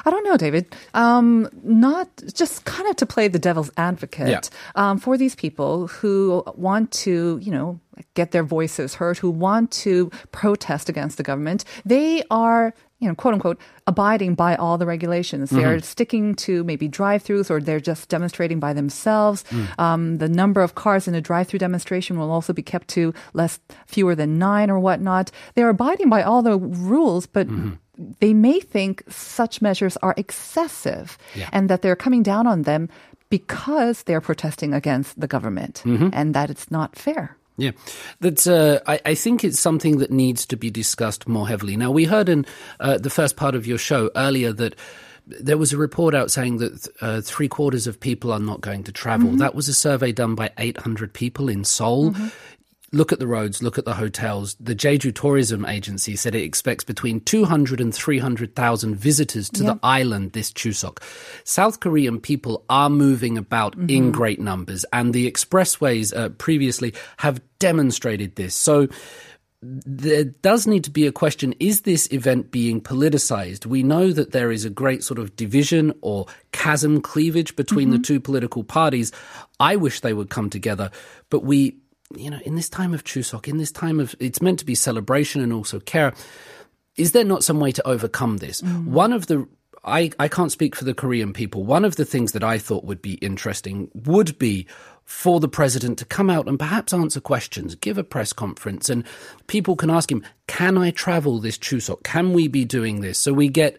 I 0.07 0.11
don't 0.11 0.23
know, 0.23 0.37
David. 0.37 0.65
Um, 0.93 1.49
not 1.63 2.07
just 2.33 2.63
kind 2.65 2.87
of 2.89 2.95
to 2.97 3.05
play 3.05 3.27
the 3.27 3.39
devil's 3.39 3.71
advocate 3.75 4.29
Yeah. 4.29 4.41
um, 4.75 4.97
for 4.99 5.17
these 5.17 5.35
people 5.35 5.87
who 5.87 6.43
want 6.55 6.91
to, 7.05 7.39
you 7.41 7.51
know, 7.51 7.79
get 8.13 8.31
their 8.31 8.43
voices 8.43 8.95
heard, 8.95 9.17
who 9.17 9.29
want 9.31 9.71
to 9.85 10.09
protest 10.31 10.89
against 10.89 11.17
the 11.17 11.23
government. 11.23 11.65
They 11.85 12.23
are, 12.29 12.73
you 13.05 13.11
know, 13.11 13.15
quote 13.15 13.35
unquote, 13.35 13.61
abiding 13.85 14.33
by 14.33 14.55
all 14.55 14.79
the 14.79 14.85
regulations. 14.87 15.51
They're 15.51 15.77
mm-hmm. 15.77 15.85
sticking 15.85 16.33
to 16.49 16.63
maybe 16.63 16.87
drive-throughs, 16.87 17.51
or 17.51 17.61
they're 17.61 17.79
just 17.79 18.09
demonstrating 18.09 18.59
by 18.59 18.73
themselves. 18.73 19.45
Mm. 19.51 19.79
Um, 19.79 20.17
the 20.17 20.27
number 20.27 20.61
of 20.65 20.73
cars 20.73 21.07
in 21.07 21.13
a 21.13 21.21
drive-through 21.21 21.59
demonstration 21.59 22.17
will 22.17 22.31
also 22.31 22.51
be 22.51 22.63
kept 22.63 22.87
to 22.97 23.13
less, 23.33 23.59
fewer 23.85 24.15
than 24.15 24.39
nine, 24.39 24.71
or 24.71 24.79
whatnot. 24.79 25.29
They're 25.53 25.69
abiding 25.69 26.09
by 26.09 26.23
all 26.23 26.41
the 26.41 26.57
rules, 26.57 27.27
but 27.27 27.47
mm-hmm. 27.47 27.77
they 28.19 28.33
may 28.33 28.59
think 28.59 29.03
such 29.07 29.61
measures 29.61 29.97
are 30.01 30.15
excessive 30.17 31.17
and 31.53 31.69
that 31.69 31.83
they're 31.83 31.95
coming 31.95 32.23
down 32.23 32.47
on 32.47 32.63
them 32.63 32.89
because 33.29 34.03
they're 34.03 34.21
protesting 34.21 34.73
against 34.73 35.19
the 35.19 35.27
government 35.27 35.83
mm-hmm. 35.85 36.09
and 36.11 36.33
that 36.33 36.49
it's 36.49 36.71
not 36.71 36.97
fair. 36.97 37.37
Yeah, 37.57 37.71
that's. 38.19 38.47
Uh, 38.47 38.81
I, 38.85 38.99
I 39.05 39.15
think 39.15 39.43
it's 39.43 39.59
something 39.59 39.99
that 39.99 40.11
needs 40.11 40.45
to 40.47 40.57
be 40.57 40.69
discussed 40.69 41.27
more 41.27 41.47
heavily. 41.47 41.77
Now, 41.77 41.89
we 41.89 42.03
heard 42.03 42.27
in 42.27 42.45
uh, 42.79 42.97
the 42.97 43.09
first 43.09 43.37
part 43.37 43.55
of 43.55 43.65
your 43.65 43.77
show 43.77 44.11
earlier 44.15 44.51
that 44.53 44.75
there 45.27 45.57
was 45.57 45.73
a 45.73 45.77
report 45.77 46.13
out 46.13 46.29
saying 46.31 46.57
that 46.57 46.87
uh, 47.01 47.21
three 47.21 47.47
quarters 47.47 47.87
of 47.87 47.99
people 47.99 48.31
are 48.31 48.39
not 48.39 48.61
going 48.61 48.83
to 48.83 48.91
travel. 48.91 49.31
That 49.31 49.55
was 49.55 49.67
a 49.67 49.73
survey 49.73 50.11
done 50.11 50.35
by 50.35 50.51
800 50.57 51.13
people 51.13 51.49
in 51.49 51.63
Seoul. 51.63 52.13
Look 52.95 53.11
at 53.11 53.19
the 53.19 53.27
roads, 53.27 53.61
look 53.61 53.77
at 53.77 53.83
the 53.83 53.95
hotels. 53.95 54.55
The 54.57 54.73
Jeju 54.73 55.13
Tourism 55.13 55.65
Agency 55.65 56.15
said 56.15 56.33
it 56.33 56.43
expects 56.43 56.85
between 56.85 57.19
200 57.19 57.81
and 57.81 57.93
300,000 57.93 58.95
visitors 58.95 59.49
to 59.49 59.63
the 59.63 59.77
island 59.83 60.31
this 60.31 60.49
Chuseok. 60.49 61.03
South 61.43 61.81
Korean 61.81 62.21
people 62.21 62.63
are 62.69 62.89
moving 62.89 63.37
about 63.37 63.75
in 63.89 64.13
great 64.13 64.39
numbers, 64.39 64.85
and 64.93 65.13
the 65.13 65.29
expressways 65.29 66.15
uh, 66.15 66.29
previously 66.29 66.93
have 67.17 67.41
demonstrated 67.59 68.37
this. 68.37 68.55
So 68.55 68.87
there 69.61 70.23
does 70.23 70.65
need 70.65 70.85
to 70.85 70.91
be 70.91 71.05
a 71.05 71.11
question 71.11 71.53
is 71.59 71.81
this 71.81 72.07
event 72.13 72.51
being 72.51 72.79
politicized? 72.79 73.65
We 73.65 73.83
know 73.83 74.13
that 74.13 74.31
there 74.31 74.53
is 74.53 74.63
a 74.63 74.69
great 74.69 75.03
sort 75.03 75.19
of 75.19 75.35
division 75.35 75.93
or 76.01 76.27
chasm 76.53 77.01
cleavage 77.01 77.57
between 77.57 77.89
the 77.89 77.99
two 77.99 78.21
political 78.21 78.63
parties. 78.63 79.11
I 79.59 79.75
wish 79.75 79.99
they 79.99 80.13
would 80.13 80.29
come 80.29 80.49
together, 80.49 80.91
but 81.29 81.43
we, 81.43 81.77
you 82.17 82.29
know, 82.29 82.39
in 82.45 82.55
this 82.55 82.69
time 82.69 82.93
of 82.93 83.03
Chuseok, 83.03 83.47
in 83.47 83.57
this 83.57 83.71
time 83.71 83.99
of 83.99 84.15
it's 84.19 84.41
meant 84.41 84.59
to 84.59 84.65
be 84.65 84.75
celebration 84.75 85.41
and 85.41 85.53
also 85.53 85.79
care, 85.79 86.13
is 86.95 87.11
there 87.11 87.25
not 87.25 87.43
some 87.43 87.59
way 87.59 87.71
to 87.71 87.87
overcome 87.87 88.37
this? 88.37 88.61
One 88.61 89.13
of 89.13 89.27
the 89.27 89.47
I, 89.85 90.09
I 90.19 90.27
can't 90.27 90.51
speak 90.51 90.75
for 90.75 90.83
the 90.83 90.95
Korean 90.95 91.31
people. 91.31 91.63
One 91.63 91.85
of 91.85 91.95
the 91.95 92.05
things 92.05 92.31
that 92.31 92.43
I 92.43 92.57
thought 92.57 92.85
would 92.85 93.01
be 93.01 93.13
interesting 93.15 93.91
would 93.93 94.37
be 94.39 94.65
for 95.03 95.39
the 95.39 95.47
president 95.47 95.99
to 95.99 96.05
come 96.05 96.31
out 96.31 96.47
and 96.47 96.57
perhaps 96.57 96.91
answer 96.91 97.21
questions, 97.21 97.75
give 97.75 97.99
a 97.99 98.03
press 98.03 98.33
conference, 98.33 98.89
and 98.89 99.03
people 99.45 99.75
can 99.75 99.91
ask 99.91 100.11
him, 100.11 100.23
Can 100.47 100.77
I 100.77 100.89
travel 100.89 101.39
this 101.39 101.57
Chuseok? 101.57 102.03
Can 102.03 102.33
we 102.33 102.47
be 102.47 102.65
doing 102.65 103.01
this? 103.01 103.19
So 103.19 103.31
we 103.31 103.47
get 103.47 103.77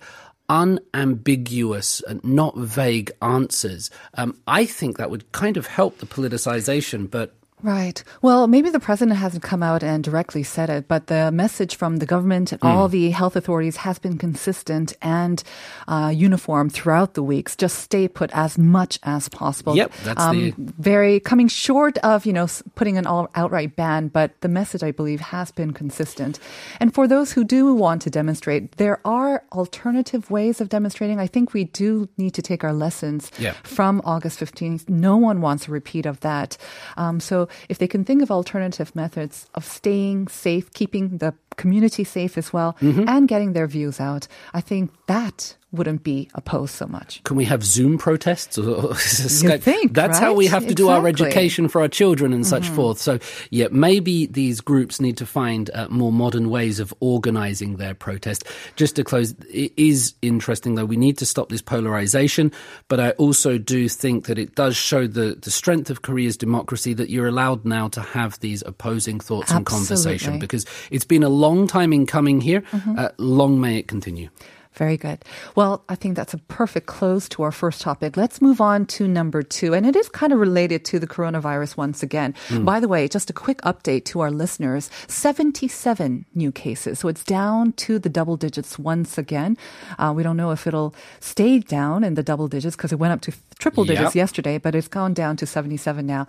unambiguous 0.49 2.01
and 2.03 2.23
not 2.23 2.57
vague 2.57 3.11
answers. 3.21 3.91
Um, 4.15 4.41
I 4.47 4.65
think 4.65 4.99
that 4.99 5.11
would 5.11 5.33
kind 5.33 5.57
of 5.57 5.67
help 5.67 5.99
the 5.99 6.07
politicization, 6.07 7.11
but 7.11 7.35
Right. 7.63 8.05
Well, 8.21 8.47
maybe 8.47 8.69
the 8.69 8.79
president 8.79 9.17
hasn't 9.17 9.43
come 9.43 9.63
out 9.63 9.83
and 9.83 10.05
directly 10.05 10.43
said 10.43 10.69
it, 10.69 10.89
but 10.89 11.07
the 11.07 11.33
message 11.33 11.75
from 11.75 11.97
the 11.97 12.07
government 12.07 12.53
and 12.53 12.61
Hmm. 12.61 12.67
all 12.69 12.87
the 12.89 13.11
health 13.11 13.35
authorities 13.35 13.77
has 13.79 13.99
been 13.99 14.19
consistent 14.19 14.93
and 15.01 15.43
uh, 15.89 16.13
uniform 16.15 16.69
throughout 16.69 17.15
the 17.15 17.23
weeks. 17.23 17.57
Just 17.57 17.79
stay 17.79 18.09
put 18.09 18.31
as 18.35 18.59
much 18.59 18.99
as 19.05 19.29
possible. 19.31 19.73
Um, 19.73 19.79
Yep, 19.79 19.93
that's 20.05 20.25
the- 20.33 20.55
very 20.59 21.19
coming 21.19 21.49
short 21.49 21.97
of 21.99 22.27
you 22.27 22.33
know 22.35 22.47
putting 22.75 22.99
an 22.99 23.07
all 23.07 23.31
outright 23.35 23.75
ban, 23.75 24.09
but 24.09 24.39
the 24.43 24.49
message 24.49 24.83
I 24.83 24.91
believe 24.93 25.21
has 25.21 25.51
been 25.51 25.73
consistent. 25.73 26.39
And 26.79 26.93
for 26.93 27.09
those 27.09 27.33
who 27.33 27.43
do 27.43 27.75
want 27.75 28.03
to 28.03 28.11
demonstrate, 28.11 28.77
there 28.77 29.01
are 29.05 29.43
alternative 29.53 30.31
ways 30.31 30.61
of 30.61 30.69
demonstrating. 30.69 31.19
I 31.19 31.27
think 31.27 31.55
we 31.55 31.65
do 31.65 32.09
need 32.19 32.35
to 32.35 32.43
take 32.43 32.65
our 32.65 32.75
lessons 32.75 33.31
Yeah. 33.39 33.55
from 33.63 34.03
August 34.05 34.39
15th. 34.39 34.91
No 34.91 35.17
one 35.17 35.41
wants 35.41 35.69
a 35.69 35.71
repeat 35.71 36.05
of 36.05 36.21
that. 36.21 36.59
Um, 36.99 37.19
so 37.19 37.46
if 37.69 37.79
they 37.79 37.87
can 37.87 38.05
think 38.05 38.23
of 38.23 38.31
alternative 38.31 38.95
methods 38.95 39.47
of 39.55 39.65
staying 39.65 40.29
safe, 40.29 40.73
keeping 40.73 41.19
the 41.19 41.35
community 41.57 42.05
safe 42.05 42.39
as 42.39 42.53
well, 42.53 42.77
Mm-hmm. 42.81 43.09
and 43.09 43.29
getting 43.29 43.53
their 43.53 43.67
views 43.67 44.01
out, 44.01 44.29
I 44.55 44.61
think 44.61 44.91
that 45.07 45.57
wouldn't 45.73 46.03
be 46.05 46.29
opposed 46.35 46.75
so 46.75 46.87
much. 46.87 47.23
Can 47.25 47.37
we 47.37 47.45
have 47.45 47.63
Zoom 47.65 47.99
protests? 47.99 48.57
Or 48.57 48.93
Skype? 48.95 49.61
think, 49.63 49.95
That's 49.95 50.19
how 50.19 50.33
we 50.33 50.47
have 50.47 50.67
to 50.69 50.75
do 50.75 50.89
our 50.89 51.07
education 51.07 51.69
for 51.69 51.81
our 51.83 51.89
children 51.89 52.33
and 52.33 52.47
such 52.47 52.69
forth. 52.69 52.99
So, 52.99 53.19
yeah, 53.51 53.67
maybe 53.71 54.27
these 54.27 54.61
groups 54.61 55.01
need 55.01 55.17
to 55.19 55.27
find 55.27 55.69
uh, 55.75 55.89
more 55.91 56.13
modern 56.13 56.49
ways 56.51 56.81
of 56.81 56.95
organizing 57.01 57.77
their 57.77 57.95
protest. 57.95 58.45
Just 58.77 58.97
to 58.97 59.05
close, 59.05 59.35
it 59.53 59.73
is 59.77 60.15
interesting 60.23 60.77
though. 60.77 60.85
We 60.85 60.97
need 60.97 61.19
to 61.19 61.27
stop 61.27 61.49
this 61.51 61.63
polarization, 61.63 62.53
but 62.89 63.01
I 63.01 63.11
also 63.13 63.59
do 63.59 63.89
think 63.89 64.27
that 64.27 64.39
it 64.39 64.55
does 64.55 64.77
show 64.77 65.07
the, 65.07 65.37
the 65.41 65.51
strength 65.51 65.91
of 65.91 66.03
Korea's 66.03 66.37
democracy 66.37 66.95
that 66.95 67.11
you're 67.11 67.29
allowed 67.29 67.65
now 67.65 67.89
to 67.89 68.01
have 68.01 68.39
these 68.41 68.63
opposing 68.63 69.21
thoughts 69.21 69.51
and 69.51 69.67
conversation 69.67 70.39
because 70.39 70.65
it's 70.91 71.05
been 71.05 71.23
a 71.23 71.29
long 71.47 71.67
time 71.67 71.93
in 71.93 72.07
coming 72.07 72.41
here. 72.41 72.61
Mm-hmm. 72.73 72.99
Uh, 72.99 73.09
long 73.19 73.61
may 73.61 73.79
it 73.79 73.89
continue. 73.89 74.29
Very 74.73 74.99
good. 74.99 75.25
Well, 75.55 75.83
I 75.89 75.95
think 75.95 76.17
that's 76.17 76.35
a 76.35 76.39
perfect 76.39 76.87
close 76.87 77.31
to 77.31 77.43
our 77.45 77.51
first 77.51 77.81
topic. 77.81 78.15
Let's 78.19 78.43
move 78.43 78.61
on 78.61 78.85
to 78.87 79.09
number 79.09 79.43
two. 79.43 79.73
And 79.73 79.87
it 79.87 79.97
is 79.97 80.07
kind 80.11 80.35
of 80.35 80.39
related 80.39 80.85
to 80.87 80.99
the 80.99 81.07
coronavirus 81.07 81.79
once 81.79 82.03
again. 82.03 82.35
By 82.61 82.79
the 82.81 82.87
way, 82.87 83.09
just 83.09 83.31
a 83.31 83.33
quick 83.33 83.63
update 83.63 84.05
to 84.13 84.21
our 84.21 84.31
listeners 84.31 84.91
77 85.09 86.27
new 86.35 86.53
cases. 86.53 86.99
So 86.99 87.09
it's 87.09 87.25
down 87.25 87.73
to 87.73 87.99
the 87.99 88.11
double 88.11 88.37
digits 88.37 88.79
once 88.79 89.17
again. 89.17 89.57
Uh, 89.99 90.13
we 90.15 90.23
don't 90.23 90.37
know 90.37 90.51
if 90.51 90.67
it'll 90.67 90.95
stay 91.21 91.59
down 91.59 92.05
in 92.05 92.13
the 92.13 92.23
double 92.23 92.47
digits 92.47 92.77
because 92.77 92.93
it 92.93 92.99
went 92.99 93.15
up 93.15 93.23
to 93.23 93.33
triple 93.59 93.85
digits 93.85 94.15
Yep. 94.15 94.23
yesterday, 94.25 94.59
but 94.59 94.75
it's 94.75 94.89
gone 94.89 95.15
down 95.15 95.37
to 95.39 95.47
77 95.47 96.05
now. 96.07 96.27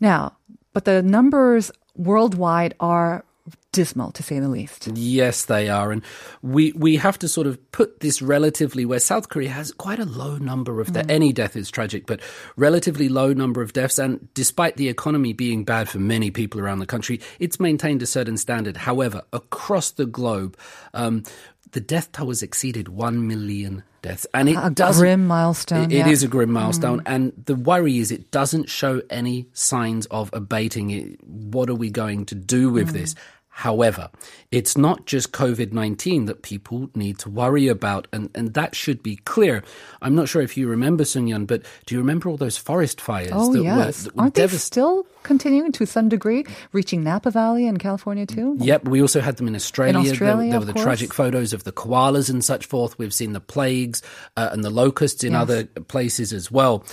Now, 0.00 0.36
but 0.74 0.84
the 0.84 1.02
numbers 1.02 1.70
worldwide 1.96 2.74
are 2.78 3.24
dismal 3.72 4.10
to 4.12 4.22
say 4.22 4.38
the 4.38 4.48
least. 4.48 4.88
Yes, 4.94 5.44
they 5.44 5.68
are, 5.68 5.92
and 5.92 6.02
we 6.42 6.72
we 6.72 6.96
have 6.96 7.18
to 7.20 7.28
sort 7.28 7.46
of 7.46 7.58
put 7.72 8.00
this 8.00 8.20
relatively 8.22 8.84
where 8.84 8.98
South 8.98 9.28
Korea 9.28 9.50
has 9.50 9.72
quite 9.72 9.98
a 9.98 10.04
low 10.04 10.36
number 10.38 10.80
of 10.80 10.92
de- 10.92 11.02
mm. 11.02 11.10
any 11.10 11.32
death 11.32 11.56
is 11.56 11.70
tragic, 11.70 12.06
but 12.06 12.20
relatively 12.56 13.08
low 13.08 13.32
number 13.32 13.62
of 13.62 13.72
deaths, 13.72 13.98
and 13.98 14.32
despite 14.34 14.76
the 14.76 14.88
economy 14.88 15.32
being 15.32 15.64
bad 15.64 15.88
for 15.88 15.98
many 15.98 16.30
people 16.30 16.60
around 16.60 16.78
the 16.80 16.86
country, 16.86 17.20
it's 17.38 17.60
maintained 17.60 18.02
a 18.02 18.06
certain 18.06 18.36
standard. 18.36 18.76
However, 18.76 19.22
across 19.32 19.90
the 19.90 20.06
globe. 20.06 20.56
Um, 20.94 21.24
the 21.72 21.80
death 21.80 22.10
toll 22.12 22.28
has 22.28 22.42
exceeded 22.42 22.88
1 22.88 23.28
million 23.28 23.84
deaths. 24.02 24.26
And 24.34 24.48
it 24.48 24.56
A 24.60 24.70
doesn't. 24.70 25.00
grim 25.00 25.26
milestone, 25.26 25.84
It- 25.84 25.92
it 25.92 25.98
yeah. 25.98 26.08
is 26.08 26.22
a 26.22 26.28
grim 26.28 26.50
milestone. 26.50 26.98
Mm. 27.00 27.02
And 27.06 27.32
the 27.46 27.54
worry 27.54 27.98
is 27.98 28.10
it 28.10 28.30
doesn't 28.30 28.68
show 28.68 29.02
any 29.10 29.46
signs 29.52 30.06
of 30.06 30.30
abating. 30.32 30.90
It, 30.90 31.22
what 31.24 31.70
are 31.70 31.74
we 31.74 31.90
going 31.90 32.26
to 32.26 32.34
do 32.34 32.70
with 32.70 32.88
mm. 32.88 32.92
this? 32.92 33.14
However, 33.52 34.08
it's 34.50 34.78
not 34.78 35.06
just 35.06 35.32
COVID 35.32 35.72
19 35.72 36.24
that 36.26 36.42
people 36.42 36.88
need 36.94 37.18
to 37.18 37.28
worry 37.28 37.66
about, 37.68 38.06
and, 38.12 38.30
and 38.34 38.54
that 38.54 38.74
should 38.74 39.02
be 39.02 39.16
clear. 39.16 39.62
I'm 40.00 40.14
not 40.14 40.28
sure 40.28 40.40
if 40.40 40.56
you 40.56 40.66
remember, 40.68 41.04
Sun 41.04 41.26
Yun, 41.26 41.44
but 41.46 41.64
do 41.84 41.94
you 41.94 42.00
remember 42.00 42.28
all 42.28 42.36
those 42.36 42.56
forest 42.56 43.00
fires 43.00 43.30
Oh, 43.32 43.52
that 43.52 43.62
yes. 43.62 44.04
were, 44.06 44.12
that 44.12 44.18
Aren't 44.20 44.34
they 44.34 44.44
devast- 44.46 44.60
still 44.60 45.04
continuing 45.24 45.72
to 45.72 45.84
some 45.84 46.08
degree, 46.08 46.46
reaching 46.72 47.02
Napa 47.04 47.30
Valley 47.32 47.66
in 47.66 47.76
California 47.76 48.24
too? 48.24 48.56
Yep, 48.60 48.84
we 48.88 49.02
also 49.02 49.20
had 49.20 49.36
them 49.36 49.48
in 49.48 49.54
Australia. 49.56 50.00
There- 50.04 50.12
Australia, 50.12 50.50
there, 50.52 50.60
were 50.60 50.68
of 50.68 50.72
the 50.74 50.80
tragic 50.80 51.12
photos 51.12 51.52
of 51.52 51.64
the 51.64 51.72
koalas 51.72 52.30
and 52.30 52.42
such 52.44 52.64
forth. 52.66 52.98
We've 52.98 53.12
seen 53.12 53.32
the 53.32 53.40
plagues 53.40 54.00
uh, 54.36 54.48
and 54.52 54.64
the 54.64 54.70
locusts 54.70 55.22
in 55.24 55.32
Yes. 55.32 55.42
other 55.42 55.64
places 55.64 56.32
as 56.32 56.50
well. 56.50 56.84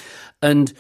And 0.41 0.73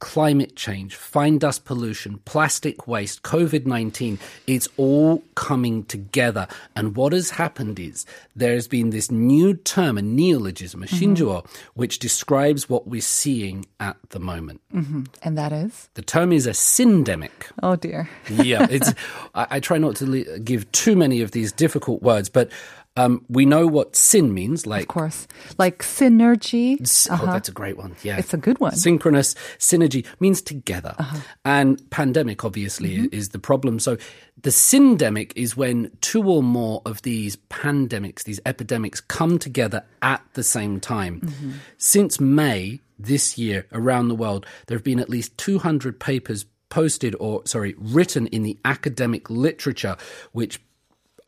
climate 0.00 0.54
change, 0.56 0.94
fine 0.94 1.38
dust 1.38 1.64
pollution, 1.64 2.18
plastic 2.24 2.86
waste, 2.86 3.22
COVID 3.22 3.66
19, 3.66 4.18
it's 4.46 4.68
all 4.76 5.22
coming 5.34 5.84
together. 5.84 6.46
And 6.76 6.94
what 6.96 7.12
has 7.12 7.30
happened 7.30 7.78
is 7.80 8.06
there 8.36 8.54
has 8.54 8.68
been 8.68 8.90
this 8.90 9.10
new 9.10 9.54
term, 9.54 9.98
a 9.98 10.02
neologism, 10.02 10.82
a 10.82 10.86
Mm-hmm. 10.86 11.14
shinjuo, 11.14 11.46
which 11.74 11.98
describes 11.98 12.68
what 12.68 12.86
we're 12.86 13.00
seeing 13.00 13.66
at 13.80 13.96
the 14.10 14.20
moment. 14.20 14.60
And 14.72 15.36
that 15.38 15.52
is? 15.52 15.88
The 15.94 16.02
term 16.02 16.32
is 16.32 16.46
a 16.46 16.50
syndemic 16.52 17.30
Oh 17.62 17.76
dear. 17.76 18.08
yeah, 18.30 18.66
it's. 18.70 18.92
I, 19.34 19.46
I 19.50 19.60
try 19.60 19.78
not 19.78 19.96
to 19.96 20.06
le- 20.06 20.38
give 20.38 20.70
too 20.72 20.94
many 20.96 21.20
of 21.20 21.32
these 21.32 21.50
difficult 21.52 22.02
words, 22.02 22.28
but 22.28 22.50
um, 22.98 23.24
we 23.28 23.46
know 23.46 23.66
what 23.66 23.94
sin 23.94 24.34
means. 24.34 24.66
Like, 24.66 24.82
Of 24.82 24.88
course. 24.88 25.28
Like 25.56 25.78
synergy. 25.82 26.80
s- 26.80 27.06
oh, 27.08 27.14
uh-huh. 27.14 27.32
that's 27.32 27.48
a 27.48 27.52
great 27.52 27.76
one. 27.76 27.94
Yeah, 28.02 28.18
It's 28.18 28.34
a 28.34 28.36
good 28.36 28.58
one. 28.58 28.74
Synchronous 28.74 29.34
synergy 29.58 30.04
means 30.18 30.42
together, 30.42 30.96
uh-huh. 30.98 31.18
and 31.44 31.90
pandemic 31.90 32.44
obviously 32.44 32.96
mm-hmm. 32.96 33.14
is 33.14 33.28
the 33.28 33.38
problem. 33.38 33.78
So, 33.78 33.96
the 34.42 34.50
syndemic 34.50 35.32
is 35.36 35.56
when 35.56 35.90
two 36.00 36.22
or 36.28 36.42
more 36.42 36.82
of 36.86 37.02
these 37.02 37.36
pandemics, 37.50 38.24
these 38.24 38.40
epidemics, 38.44 39.00
come 39.00 39.38
together 39.38 39.84
at 40.02 40.22
the 40.34 40.42
same 40.42 40.80
time. 40.80 41.20
Mm-hmm. 41.20 41.52
Since 41.76 42.20
May 42.20 42.80
this 42.98 43.38
year, 43.38 43.66
around 43.72 44.08
the 44.08 44.14
world, 44.16 44.44
there 44.66 44.76
have 44.76 44.84
been 44.84 44.98
at 44.98 45.08
least 45.08 45.38
200 45.38 46.00
papers 46.00 46.46
posted 46.68 47.16
or 47.18 47.42
sorry 47.46 47.74
written 47.78 48.26
in 48.26 48.42
the 48.42 48.58
academic 48.64 49.30
literature 49.30 49.96
which 50.32 50.60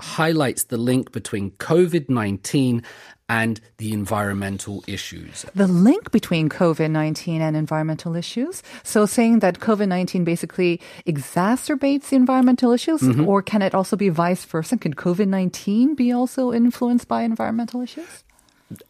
highlights 0.00 0.64
the 0.64 0.76
link 0.76 1.12
between 1.12 1.50
COVID-19 1.52 2.84
and 3.28 3.60
the 3.78 3.92
environmental 3.92 4.82
issues. 4.88 5.46
The 5.54 5.68
link 5.68 6.10
between 6.10 6.48
COVID 6.48 6.90
19 6.90 7.40
and 7.40 7.56
environmental 7.56 8.16
issues. 8.16 8.62
So, 8.82 9.06
saying 9.06 9.38
that 9.38 9.60
COVID 9.60 9.86
19 9.86 10.24
basically 10.24 10.80
exacerbates 11.06 12.08
the 12.08 12.16
environmental 12.16 12.72
issues, 12.72 13.00
Mm-hmm. 13.02 13.28
or 13.28 13.40
can 13.42 13.62
it 13.62 13.74
also 13.74 13.96
be 13.96 14.08
vice 14.08 14.44
versa? 14.44 14.76
Can 14.76 14.94
COVID 14.94 15.28
19 15.28 15.94
be 15.94 16.10
also 16.12 16.52
influenced 16.52 17.06
by 17.06 17.22
environmental 17.22 17.80
issues? 17.82 18.24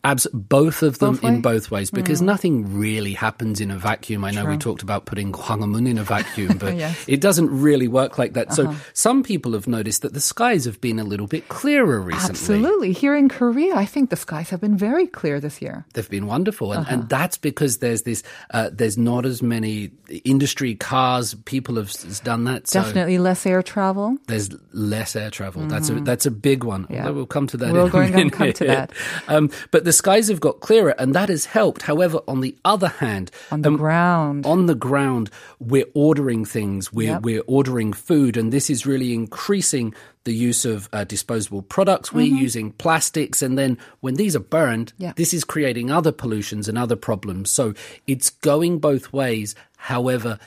Abs- 0.04 0.26
both 0.32 0.82
of 0.82 0.98
them 0.98 1.14
Both 1.14 1.24
in 1.24 1.40
both 1.40 1.70
ways 1.70 1.90
because 1.90 2.20
nothing 2.20 2.78
really 2.78 3.14
happens 3.14 3.60
in 3.60 3.70
a 3.70 3.78
vacuum. 3.78 4.24
I 4.24 4.30
know 4.30 4.44
we 4.44 4.58
talked 4.58 4.82
about 4.82 5.06
putting 5.06 5.32
Gwanghwamun 5.32 5.88
in 5.88 5.96
a 5.98 6.02
vacuum, 6.04 6.58
but 6.60 6.76
Yes. 6.76 6.90
Uh-huh. 6.94 7.04
it 7.08 7.20
doesn't 7.20 7.48
really 7.50 7.88
work 7.88 8.18
like 8.18 8.34
that. 8.34 8.52
So 8.52 8.74
some 8.92 9.22
people 9.22 9.52
have 9.52 9.66
noticed 9.66 10.02
that 10.02 10.12
the 10.12 10.20
skies 10.20 10.64
have 10.66 10.80
been 10.80 10.98
a 10.98 11.04
little 11.04 11.26
bit 11.26 11.48
clearer 11.48 12.00
recently. 12.00 12.30
Absolutely. 12.30 12.92
Here 12.92 13.16
in 13.16 13.28
Korea, 13.30 13.74
I 13.74 13.86
think 13.86 14.10
the 14.10 14.16
skies 14.16 14.50
have 14.50 14.60
been 14.60 14.76
very 14.76 15.06
clear 15.06 15.40
this 15.40 15.62
year. 15.62 15.86
They've 15.94 16.08
been 16.10 16.26
wonderful, 16.26 16.72
and, 16.72 16.80
Uh-huh. 16.82 16.94
and 16.94 17.08
that's 17.08 17.38
because 17.38 17.78
there's 17.78 18.02
this. 18.02 18.22
Uh, 18.52 18.68
there's 18.72 18.98
not 18.98 19.24
as 19.24 19.42
many 19.42 19.90
industry 20.24 20.74
cars. 20.74 21.34
People 21.46 21.76
have 21.76 21.92
done 22.22 22.44
that. 22.44 22.68
So 22.68 22.82
Definitely 22.82 23.18
less 23.18 23.46
air 23.46 23.62
travel. 23.62 24.18
there's 24.26 24.50
less 24.72 25.16
air 25.16 25.30
travel. 25.30 25.66
That's 25.66 25.88
a 25.90 25.94
that's 26.00 26.26
a 26.26 26.30
big 26.30 26.64
one. 26.64 26.84
Mm-hmm. 26.84 26.94
Yeah. 26.94 27.00
Although 27.06 27.14
we'll 27.14 27.26
come 27.26 27.46
to 27.48 27.56
that. 27.58 27.72
We're 27.72 27.80
in 27.82 27.86
a 27.86 27.90
going 27.90 28.30
to 28.30 28.36
come 28.36 28.52
to 28.52 28.64
that. 28.66 28.92
Um, 29.28 29.50
but 29.70 29.84
the 29.84 29.92
skies 29.92 30.28
have 30.28 30.40
got 30.40 30.60
clearer, 30.60 30.94
and 30.98 31.14
that 31.14 31.28
has 31.28 31.46
helped. 31.46 31.82
However, 31.82 32.20
on 32.26 32.40
the 32.40 32.56
other 32.64 32.88
hand, 32.88 33.30
On 33.50 33.62
the 33.62 33.68
um, 33.68 33.76
ground. 33.76 34.46
on 34.46 34.66
the 34.66 34.74
ground, 34.74 35.30
we're 35.58 35.86
ordering 35.94 36.44
things. 36.44 36.92
We're 36.92 37.12
Yep. 37.14 37.22
we're 37.22 37.42
ordering 37.46 37.92
food, 37.92 38.36
and 38.36 38.52
this 38.52 38.68
is 38.70 38.86
really 38.86 39.14
increasing 39.14 39.94
the 40.24 40.34
use 40.34 40.64
of 40.64 40.88
uh, 40.92 41.04
disposable 41.04 41.62
products. 41.62 42.12
We're 42.12 42.26
using 42.42 42.72
plastics, 42.72 43.40
and 43.42 43.56
then 43.58 43.78
when 44.00 44.14
these 44.16 44.36
are 44.36 44.40
burned, 44.40 44.92
Mm-hmm. 44.94 45.02
Yeah. 45.04 45.12
this 45.16 45.32
is 45.32 45.44
creating 45.44 45.90
other 45.90 46.12
pollutions 46.12 46.68
and 46.68 46.76
other 46.76 46.96
problems. 46.96 47.50
So 47.50 47.74
it's 48.06 48.30
going 48.30 48.78
both 48.80 49.12
ways. 49.12 49.54
However, 49.76 50.38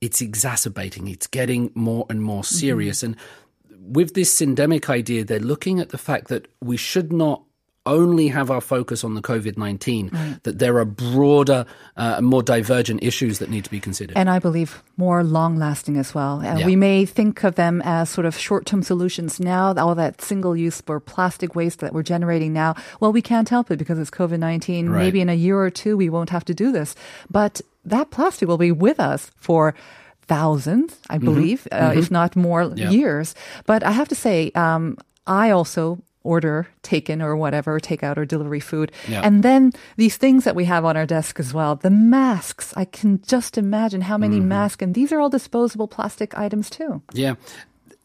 it's 0.00 0.20
exacerbating. 0.20 1.06
It's 1.08 1.26
getting 1.26 1.70
more 1.74 2.06
and 2.10 2.22
more 2.22 2.42
serious. 2.44 3.02
And 3.02 3.14
with 3.78 4.14
this 4.14 4.34
syndemic 4.34 4.88
idea, 4.88 5.24
they're 5.24 5.38
looking 5.38 5.78
at 5.80 5.90
the 5.90 5.98
fact 5.98 6.28
that 6.28 6.48
we 6.60 6.76
should 6.76 7.12
not 7.12 7.42
only 7.86 8.28
have 8.28 8.50
our 8.50 8.60
focus 8.60 9.04
on 9.04 9.14
the 9.14 9.22
COVID 9.22 9.56
19, 9.56 10.10
that 10.42 10.58
there 10.58 10.76
are 10.78 10.84
broader, 10.84 11.64
uh, 11.96 12.20
more 12.20 12.42
divergent 12.42 13.02
issues 13.02 13.38
that 13.38 13.48
need 13.48 13.64
to 13.64 13.70
be 13.70 13.80
considered. 13.80 14.16
And 14.16 14.28
I 14.28 14.38
believe 14.38 14.82
more 14.98 15.24
long 15.24 15.56
lasting 15.56 15.96
as 15.96 16.14
well. 16.14 16.40
Uh, 16.40 16.58
Yeah. 16.58 16.66
We 16.66 16.76
may 16.76 17.06
think 17.06 17.42
of 17.42 17.54
them 17.54 17.80
as 17.84 18.10
sort 18.10 18.26
of 18.26 18.36
short 18.36 18.66
term 18.66 18.82
solutions 18.82 19.40
now, 19.40 19.72
all 19.74 19.94
that 19.94 20.20
single 20.20 20.54
use 20.56 20.82
or 20.86 21.00
plastic 21.00 21.54
waste 21.56 21.80
that 21.80 21.92
we're 21.94 22.02
generating 22.02 22.52
now. 22.52 22.74
Well, 23.00 23.12
we 23.12 23.22
can't 23.22 23.48
help 23.48 23.70
it 23.70 23.78
because 23.78 23.98
it's 23.98 24.10
COVID 24.10 24.38
19. 24.38 24.88
Right. 24.90 24.98
Maybe 25.04 25.20
in 25.22 25.28
a 25.30 25.34
year 25.34 25.58
or 25.58 25.70
two, 25.70 25.96
we 25.96 26.10
won't 26.10 26.30
have 26.30 26.44
to 26.44 26.54
do 26.54 26.70
this. 26.72 26.94
But 27.30 27.62
that 27.86 28.10
plastic 28.10 28.46
will 28.46 28.58
be 28.58 28.72
with 28.72 29.00
us 29.00 29.30
for 29.36 29.74
thousands, 30.28 30.96
I 31.08 31.18
believe, 31.18 31.66
uh, 31.72 31.92
if 31.96 32.10
not 32.10 32.36
more 32.36 32.64
Mm-hmm. 32.64 32.78
Yeah. 32.78 32.90
years. 32.90 33.34
But 33.66 33.82
I 33.82 33.90
have 33.92 34.08
to 34.08 34.14
say, 34.14 34.50
um, 34.54 34.96
I 35.26 35.50
also 35.50 35.98
order 36.22 36.68
taken 36.82 37.22
or 37.22 37.36
whatever, 37.36 37.80
takeout 37.80 38.16
or 38.16 38.24
delivery 38.24 38.60
food. 38.60 38.92
Yeah. 39.08 39.22
And 39.22 39.42
then 39.42 39.72
these 39.96 40.16
things 40.16 40.44
that 40.44 40.54
we 40.54 40.64
have 40.66 40.84
on 40.84 40.96
our 40.96 41.06
desk 41.06 41.40
as 41.40 41.54
well, 41.54 41.76
the 41.76 41.90
masks. 41.90 42.74
I 42.76 42.84
can 42.84 43.22
just 43.22 43.56
imagine 43.56 44.02
how 44.02 44.18
many 44.18 44.38
Mm-hmm. 44.38 44.48
masks, 44.48 44.82
and 44.82 44.94
these 44.94 45.12
are 45.12 45.20
all 45.20 45.30
disposable 45.30 45.88
plastic 45.88 46.36
items 46.36 46.70
too. 46.70 47.02
Yeah. 47.12 47.34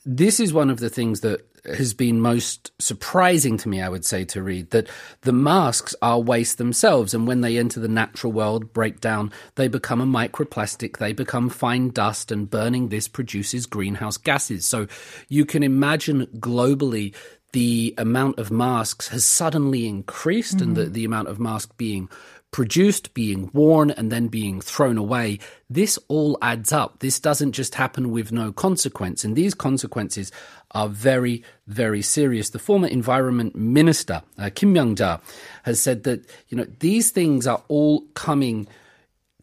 This 0.06 0.40
is 0.40 0.54
one 0.54 0.70
of 0.70 0.80
the 0.80 0.90
things 0.90 1.22
that 1.22 1.46
has 1.66 1.96
been 1.96 2.22
most 2.22 2.72
surprising 2.80 3.58
to 3.58 3.68
me, 3.68 3.82
I 3.82 3.90
would 3.90 4.06
say, 4.06 4.24
to 4.26 4.44
read 4.44 4.70
that 4.70 4.88
the 5.22 5.34
masks 5.34 5.96
are 6.00 6.20
waste 6.20 6.60
themselves. 6.60 7.16
And 7.16 7.26
when 7.28 7.42
they 7.42 7.58
enter 7.58 7.80
the 7.80 7.88
natural 7.88 8.32
world, 8.32 8.72
break 8.72 9.02
down, 9.02 9.32
they 9.56 9.68
become 9.68 10.00
a 10.00 10.06
microplastic, 10.06 10.98
they 10.98 11.12
become 11.12 11.50
fine 11.50 11.90
dust, 11.90 12.32
and 12.32 12.48
burning 12.48 12.90
this 12.90 13.08
produces 13.08 13.66
greenhouse 13.66 14.18
gases. 14.18 14.64
So 14.66 14.86
you 15.28 15.44
can 15.44 15.64
imagine 15.64 16.28
globally 16.38 17.16
the 17.56 17.94
amount 17.98 18.38
of 18.38 18.52
masks 18.52 19.08
has 19.08 19.24
suddenly 19.24 19.88
increased 19.88 20.60
and 20.60 20.76
the, 20.76 20.88
the 20.88 21.06
amount 21.06 21.30
of 21.30 21.40
masks 21.40 21.72
being 21.78 22.10
produced, 22.52 23.14
being 23.14 23.50
worn, 23.54 23.92
and 23.92 24.12
then 24.12 24.28
being 24.28 24.60
thrown 24.60 24.98
away. 24.98 25.40
This 25.70 25.98
all 26.10 26.38
adds 26.42 26.74
up. 26.74 27.00
This 27.00 27.18
doesn't 27.18 27.54
just 27.54 27.76
happen 27.76 28.12
with 28.12 28.34
no 28.34 28.52
consequence. 28.52 29.24
And 29.24 29.38
these 29.38 29.54
consequences 29.54 30.34
are 30.72 30.90
very, 30.90 31.46
very 31.66 32.02
serious. 32.02 32.50
The 32.50 32.60
former 32.60 32.88
environment 32.88 33.56
minister, 33.56 34.22
uh, 34.38 34.50
Kim 34.54 34.74
Myung-ja, 34.74 35.20
has 35.64 35.80
said 35.80 36.04
that, 36.04 36.30
you 36.50 36.58
know, 36.58 36.68
these 36.80 37.10
things 37.10 37.48
are 37.48 37.64
all 37.70 38.02
coming 38.16 38.68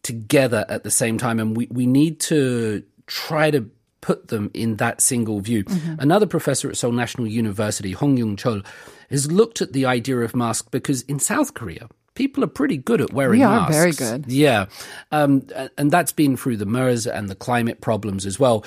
together 0.03 0.67
at 0.69 0.83
the 0.83 0.91
same 0.91 1.17
time, 1.17 1.39
and 1.39 1.57
we, 1.57 1.67
we 1.71 1.87
need 1.87 2.19
to 2.19 2.83
try 3.07 3.49
to 3.49 3.71
put 4.03 4.27
them 4.27 4.51
in 4.53 4.75
that 4.77 4.99
single 5.01 5.39
view. 5.39 5.63
Another 5.97 6.27
professor 6.27 6.69
at 6.69 6.77
Seoul 6.77 6.91
National 6.91 7.25
University, 7.25 7.93
Hong 7.93 8.17
Yung 8.17 8.35
Chol, 8.35 8.63
has 9.09 9.31
looked 9.31 9.61
at 9.61 9.71
the 9.73 9.85
idea 9.85 10.19
of 10.19 10.35
masks 10.35 10.67
because 10.69 11.01
in 11.03 11.19
South 11.19 11.53
Korea, 11.53 11.87
people 12.15 12.43
are 12.43 12.47
pretty 12.47 12.77
good 12.77 12.99
at 13.01 13.13
wearing 13.13 13.39
We 13.39 13.45
are 13.45 13.61
masks. 13.61 13.75
very 13.75 13.91
good. 13.93 14.25
Yeah. 14.31 14.65
Um, 15.11 15.47
and 15.77 15.89
that's 15.89 16.11
been 16.11 16.35
through 16.37 16.57
the 16.57 16.65
MERS 16.65 17.07
and 17.07 17.29
the 17.29 17.35
climate 17.35 17.79
problems 17.81 18.25
as 18.25 18.37
well. 18.39 18.65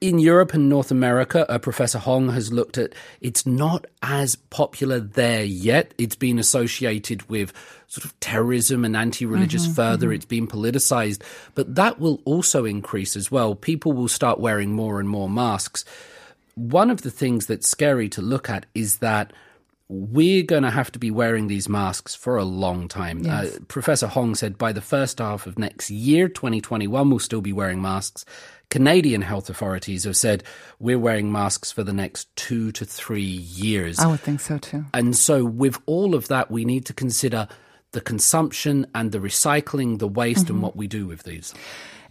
In 0.00 0.18
Europe 0.18 0.52
and 0.52 0.68
North 0.68 0.90
America, 0.90 1.50
uh, 1.50 1.58
Professor 1.58 1.98
Hong 1.98 2.28
has 2.28 2.52
looked 2.52 2.76
at 2.76 2.94
it's 3.22 3.46
not 3.46 3.86
as 4.02 4.36
popular 4.36 5.00
there 5.00 5.42
yet. 5.42 5.94
It's 5.96 6.16
been 6.16 6.38
associated 6.38 7.28
with 7.30 7.52
sort 7.86 8.04
of 8.04 8.18
terrorism 8.20 8.84
and 8.84 8.94
anti 8.94 9.24
religious 9.24 9.66
further. 9.66 10.12
It's 10.12 10.26
been 10.26 10.46
politicized, 10.46 11.22
but 11.54 11.76
that 11.76 11.98
will 11.98 12.20
also 12.26 12.66
increase 12.66 13.16
as 13.16 13.30
well. 13.30 13.54
People 13.54 13.94
will 13.94 14.08
start 14.08 14.38
wearing 14.38 14.72
more 14.72 15.00
and 15.00 15.08
more 15.08 15.30
masks. 15.30 15.86
One 16.56 16.90
of 16.90 17.00
the 17.00 17.10
things 17.10 17.46
that's 17.46 17.68
scary 17.68 18.10
to 18.10 18.22
look 18.22 18.50
at 18.50 18.66
is 18.74 18.98
that 18.98 19.32
we're 19.88 20.42
going 20.42 20.64
to 20.64 20.70
have 20.70 20.90
to 20.92 20.98
be 20.98 21.10
wearing 21.10 21.46
these 21.46 21.68
masks 21.68 22.14
for 22.14 22.36
a 22.36 22.44
long 22.44 22.88
time. 22.88 23.24
Uh, 23.28 23.46
Professor 23.68 24.08
Hong 24.08 24.34
said 24.34 24.58
by 24.58 24.72
the 24.72 24.80
first 24.80 25.20
half 25.20 25.46
of 25.46 25.58
next 25.58 25.90
year, 25.90 26.28
2021, 26.28 27.08
we'll 27.08 27.18
still 27.20 27.40
be 27.40 27.52
wearing 27.52 27.80
masks. 27.80 28.24
Canadian 28.70 29.22
health 29.22 29.48
authorities 29.48 30.04
have 30.04 30.16
said 30.16 30.42
we're 30.78 30.98
wearing 30.98 31.30
masks 31.30 31.70
for 31.70 31.84
the 31.84 31.92
next 31.92 32.34
two 32.36 32.72
to 32.72 32.84
three 32.84 33.22
years. 33.22 33.98
I 33.98 34.06
would 34.06 34.20
think 34.20 34.40
so 34.40 34.58
too. 34.58 34.84
And 34.92 35.16
so, 35.16 35.44
with 35.44 35.78
all 35.86 36.14
of 36.14 36.28
that, 36.28 36.50
we 36.50 36.64
need 36.64 36.86
to 36.86 36.92
consider 36.92 37.48
the 37.92 38.00
consumption 38.00 38.86
and 38.94 39.12
the 39.12 39.18
recycling, 39.18 39.98
the 39.98 40.08
waste, 40.08 40.40
and 40.40 40.48
mm-hmm. 40.48 40.60
what 40.60 40.76
we 40.76 40.86
do 40.86 41.06
with 41.06 41.22
these. 41.22 41.54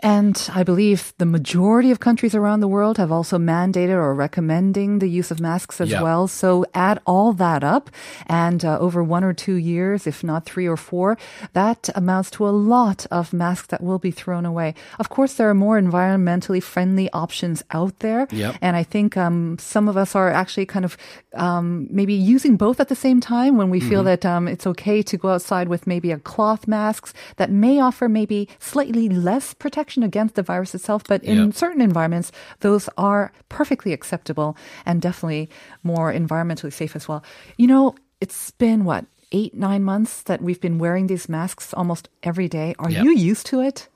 And 0.02 0.50
I 0.54 0.64
believe 0.64 1.14
the 1.18 1.26
majority 1.26 1.92
of 1.92 2.00
countries 2.00 2.36
around 2.36 2.60
the 2.60 2.68
world 2.68 2.98
have 2.98 3.12
also 3.12 3.38
mandated 3.38 3.96
or 3.96 4.14
recommending 4.14 5.00
the 5.00 5.08
use 5.10 5.32
of 5.32 5.40
masks 5.40 5.80
as 5.82 5.90
Yeah. 5.90 6.02
well. 6.02 6.28
So 6.28 6.66
add 6.74 7.00
all 7.06 7.34
that 7.34 7.64
up, 7.64 7.90
and 8.28 8.64
uh, 8.64 8.78
over 8.80 9.04
one 9.04 9.24
or 9.24 9.34
two 9.34 9.56
years, 9.56 10.06
if 10.08 10.24
not 10.24 10.46
three 10.46 10.68
or 10.68 10.78
four, 10.78 11.18
that 11.54 11.90
amounts 11.96 12.30
to 12.32 12.48
a 12.48 12.52
lot 12.52 13.06
of 13.12 13.34
masks 13.34 13.68
that 13.68 13.82
will 13.82 14.00
be 14.00 14.12
thrown 14.12 14.46
away. 14.46 14.74
Of 15.00 15.10
course, 15.10 15.34
there 15.36 15.50
are 15.50 15.54
more 15.54 15.80
environmentally 15.80 16.62
friendly 16.62 17.10
options 17.12 17.64
out 17.72 18.00
there. 18.00 18.28
Yep. 18.32 18.56
And 18.62 18.76
I 18.76 18.84
think 18.84 19.16
um, 19.18 19.58
some 19.60 19.88
of 19.88 19.96
us 19.98 20.16
are 20.16 20.30
actually 20.32 20.66
kind 20.66 20.86
of 20.86 20.98
um, 21.36 21.88
maybe 21.90 22.14
using 22.14 22.58
both 22.58 22.80
at 22.80 22.88
the 22.90 22.96
same 22.96 23.20
time 23.22 23.58
when 23.58 23.70
we 23.70 23.80
feel 23.80 23.96
Mm-hmm. 23.96 24.06
that 24.22 24.26
um, 24.26 24.48
it's 24.50 24.68
okay 24.68 25.02
to 25.04 25.16
go 25.18 25.30
outside 25.30 25.68
with 25.70 25.88
maybe 25.88 26.12
a 26.12 26.20
cloth 26.20 26.68
masks 26.68 27.14
that 27.38 27.50
may 27.50 27.80
offer 27.80 28.10
maybe 28.10 28.50
slightly 28.60 29.08
less 29.08 29.54
protection 29.54 29.85
against 29.94 30.36
the 30.36 30.44
virus 30.44 30.74
itself, 30.76 31.04
but 31.08 31.24
in 31.24 31.38
Yep. 31.46 31.54
certain 31.54 31.82
environments, 31.82 32.32
those 32.62 32.90
are 32.98 33.32
perfectly 33.50 33.94
acceptable 33.94 34.56
and 34.86 35.02
definitely 35.02 35.50
more 35.84 36.12
environmentally 36.14 36.72
safe 36.74 36.96
as 36.96 37.08
well. 37.08 37.24
You 37.58 37.68
know, 37.68 37.96
it's 38.22 38.52
been 38.52 38.86
what? 38.86 39.06
Eight, 39.32 39.54
nine 39.54 39.84
months 39.84 40.22
that 40.24 40.42
we've 40.42 40.62
been 40.62 40.78
wearing 40.78 41.08
these 41.08 41.28
masks 41.28 41.74
almost 41.74 42.10
every 42.24 42.48
day. 42.48 42.74
Are 42.80 42.90
Yep. 42.90 43.04
you 43.04 43.12
used 43.16 43.46
to 43.48 43.60
it? 43.62 43.88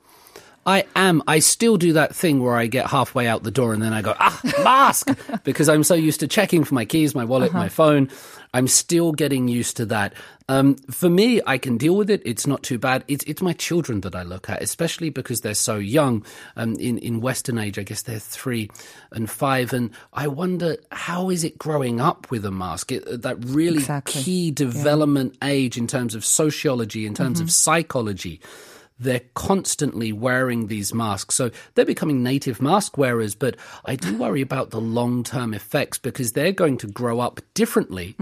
I 0.66 0.84
am. 0.94 1.22
I 1.26 1.38
still 1.38 1.78
do 1.78 1.94
that 1.94 2.14
thing 2.14 2.42
where 2.42 2.54
I 2.54 2.66
get 2.66 2.86
halfway 2.86 3.26
out 3.26 3.42
the 3.42 3.50
door 3.50 3.72
and 3.72 3.82
then 3.82 3.92
I 3.94 4.02
go, 4.02 4.14
ah, 4.18 4.40
mask, 4.62 5.08
because 5.44 5.68
I'm 5.68 5.82
so 5.82 5.94
used 5.94 6.20
to 6.20 6.28
checking 6.28 6.64
for 6.64 6.74
my 6.74 6.84
keys, 6.84 7.14
my 7.14 7.24
wallet, 7.24 7.52
my 7.52 7.68
phone. 7.68 8.10
I'm 8.52 8.66
still 8.66 9.12
getting 9.12 9.48
used 9.48 9.76
to 9.78 9.86
that. 9.86 10.12
Um, 10.48 10.74
for 10.90 11.08
me, 11.08 11.40
I 11.46 11.56
can 11.56 11.78
deal 11.78 11.96
with 11.96 12.10
it. 12.10 12.20
It's 12.24 12.46
not 12.46 12.62
too 12.62 12.78
bad. 12.78 13.04
It's, 13.06 13.24
it's 13.24 13.40
my 13.40 13.52
children 13.52 14.00
that 14.00 14.14
I 14.14 14.22
look 14.22 14.50
at, 14.50 14.60
especially 14.62 15.08
because 15.08 15.40
they're 15.40 15.54
so 15.54 15.76
young. 15.76 16.26
Um, 16.56 16.74
in, 16.74 16.98
in 16.98 17.20
Western 17.20 17.58
age, 17.58 17.78
I 17.78 17.84
guess 17.84 18.02
they're 18.02 18.18
three 18.18 18.68
and 19.12 19.30
five. 19.30 19.72
And 19.72 19.90
I 20.12 20.26
wonder, 20.26 20.76
how 20.90 21.30
is 21.30 21.44
it 21.44 21.58
growing 21.58 22.00
up 22.00 22.30
with 22.30 22.44
a 22.44 22.50
mask? 22.50 22.90
It, 22.90 23.22
that 23.22 23.42
really 23.44 23.78
Exactly. 23.78 24.22
key 24.22 24.50
development 24.50 25.38
age 25.42 25.78
in 25.78 25.86
terms 25.86 26.14
of 26.16 26.24
sociology, 26.24 27.06
in 27.06 27.14
terms 27.14 27.38
of 27.40 27.50
psychology 27.50 28.40
they're 29.00 29.22
constantly 29.34 30.12
wearing 30.12 30.66
these 30.66 30.94
masks. 30.94 31.34
So 31.34 31.50
they're 31.74 31.84
becoming 31.84 32.22
native 32.22 32.60
mask 32.60 32.98
wearers, 32.98 33.34
but 33.34 33.56
I 33.84 33.96
do 33.96 34.16
worry 34.16 34.42
about 34.42 34.70
the 34.70 34.80
long 34.80 35.24
term 35.24 35.54
effects 35.54 35.98
because 35.98 36.32
they're 36.32 36.52
going 36.52 36.76
to 36.78 36.86
grow 36.86 37.20
up 37.20 37.40
differently. 37.54 38.14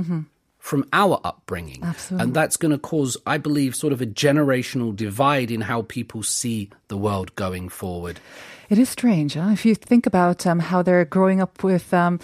From 0.59 0.85
our 0.93 1.19
upbringing. 1.25 1.83
Absolutely. 1.83 2.25
And 2.25 2.35
that's 2.35 2.59
going 2.59 2.73
to 2.73 2.79
cause, 2.79 3.17
I 3.25 3.39
believe, 3.39 3.75
sort 3.75 3.95
of 3.95 4.03
a 4.03 4.07
generational 4.07 4.95
divide 4.95 5.51
in 5.51 5.63
how 5.63 5.83
people 5.83 6.23
see 6.23 6.69
the 6.89 6.97
world 6.99 7.35
going 7.37 7.71
forward. 7.71 8.21
It 8.69 8.79
is 8.79 8.91
strange, 8.91 9.33
huh? 9.33 9.49
If 9.51 9.65
you 9.65 9.75
think 9.75 10.05
about 10.05 10.47
um, 10.47 10.59
how 10.59 10.83
they're 10.83 11.07
growing 11.07 11.41
up 11.41 11.65
with 11.65 11.95
um, 11.95 12.21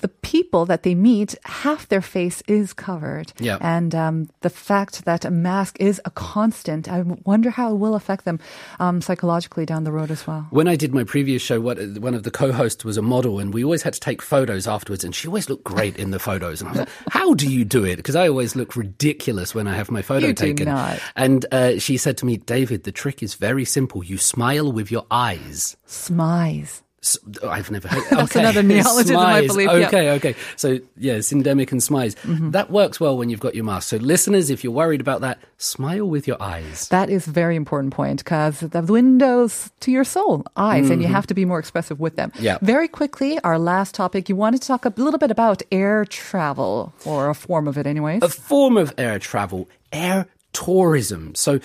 the 0.00 0.08
people 0.08 0.64
that 0.66 0.82
they 0.82 0.94
meet, 0.94 1.34
half 1.44 1.88
their 1.88 2.00
face 2.02 2.42
is 2.46 2.72
covered. 2.72 3.32
Yeah. 3.40 3.58
And 3.60 3.94
um, 3.94 4.30
the 4.40 4.50
fact 4.50 5.04
that 5.04 5.24
a 5.24 5.30
mask 5.30 5.76
is 5.80 6.00
a 6.04 6.10
constant, 6.10 6.88
I 6.88 7.02
wonder 7.24 7.50
how 7.50 7.72
it 7.72 7.76
will 7.78 7.94
affect 7.94 8.24
them 8.24 8.38
um, 8.78 9.00
psychologically 9.00 9.66
down 9.66 9.84
the 9.84 9.92
road 9.92 10.10
as 10.10 10.26
well. 10.26 10.46
When 10.50 10.68
I 10.68 10.76
did 10.76 10.94
my 10.94 11.04
previous 11.04 11.42
show, 11.42 11.60
what, 11.60 11.78
one 11.98 12.14
of 12.14 12.22
the 12.22 12.30
co-hosts 12.30 12.84
was 12.84 12.96
a 12.96 13.02
model, 13.02 13.38
and 13.38 13.52
we 13.52 13.64
always 13.64 13.82
had 13.82 13.94
to 13.94 14.00
take 14.00 14.22
photos 14.22 14.66
afterwards, 14.66 15.04
and 15.04 15.14
she 15.14 15.26
always 15.26 15.48
looked 15.50 15.64
great 15.64 15.96
in 15.98 16.10
the 16.10 16.18
photos. 16.18 16.60
And 16.60 16.68
I 16.68 16.72
was 16.72 16.80
like, 16.80 16.88
"How 17.10 17.34
do 17.34 17.48
you 17.50 17.64
do 17.64 17.84
it?" 17.84 17.96
Because 17.96 18.16
I 18.16 18.28
always 18.28 18.54
look 18.54 18.76
ridiculous 18.76 19.54
when 19.54 19.66
I 19.66 19.74
have 19.74 19.90
my 19.90 20.02
photo 20.02 20.28
You 20.28 20.32
do 20.34 20.46
taken. 20.46 20.66
not. 20.66 21.00
And 21.16 21.46
uh, 21.52 21.78
she 21.78 21.96
said 21.96 22.16
to 22.18 22.26
me, 22.26 22.36
"David, 22.36 22.84
the 22.84 22.92
trick 22.92 23.22
is 23.22 23.34
very 23.34 23.64
simple. 23.64 24.04
You 24.04 24.18
smile 24.18 24.70
with 24.72 24.90
your 24.90 25.06
eyes." 25.10 25.76
Smize. 25.86 26.82
S- 27.02 27.18
I've 27.44 27.70
never 27.70 27.86
heard. 27.92 28.02
That's 28.10 28.32
okay. 28.32 28.40
another 28.40 28.62
neologism, 28.62 29.16
I 29.16 29.46
believe. 29.46 29.68
Okay, 29.68 30.10
okay. 30.12 30.34
So 30.56 30.78
yeah, 30.96 31.18
syndemic 31.18 31.70
and 31.72 31.80
smize. 31.80 32.16
Mm-hmm. 32.22 32.50
That 32.50 32.70
works 32.70 32.98
well 32.98 33.16
when 33.16 33.30
you've 33.30 33.40
got 33.40 33.54
your 33.54 33.64
mask. 33.64 33.88
So 33.88 33.96
listeners, 33.98 34.50
if 34.50 34.64
you're 34.64 34.72
worried 34.72 35.00
about 35.00 35.20
that, 35.20 35.38
smile 35.58 36.06
with 36.08 36.26
your 36.26 36.40
eyes. 36.42 36.88
That 36.88 37.08
is 37.08 37.26
a 37.28 37.30
very 37.30 37.54
important 37.56 37.92
point 37.94 38.24
because 38.24 38.60
the 38.60 38.82
windows 38.82 39.70
to 39.80 39.90
your 39.92 40.04
soul, 40.04 40.44
eyes, 40.56 40.90
and 40.90 41.00
you 41.00 41.08
have 41.08 41.26
to 41.28 41.34
be 41.34 41.44
more 41.44 41.58
expressive 41.60 42.00
with 42.00 42.16
them. 42.16 42.30
Mm-hmm. 42.32 42.44
Yeah. 42.44 42.58
Very 42.62 42.88
quickly, 42.88 43.38
our 43.40 43.58
last 43.58 43.94
topic, 43.94 44.28
you 44.28 44.36
wanted 44.36 44.62
to 44.62 44.68
talk 44.68 44.84
a 44.84 44.92
little 44.96 45.18
bit 45.18 45.30
about 45.30 45.62
air 45.70 46.04
travel, 46.04 46.92
or 47.04 47.30
a 47.30 47.34
form 47.34 47.68
of 47.68 47.78
it, 47.78 47.86
anyways. 47.86 48.22
a 48.22 48.28
form 48.28 48.76
of 48.76 48.92
air 48.98 49.18
travel, 49.18 49.68
air 49.92 50.26
tourism. 50.52 51.34
So 51.34 51.60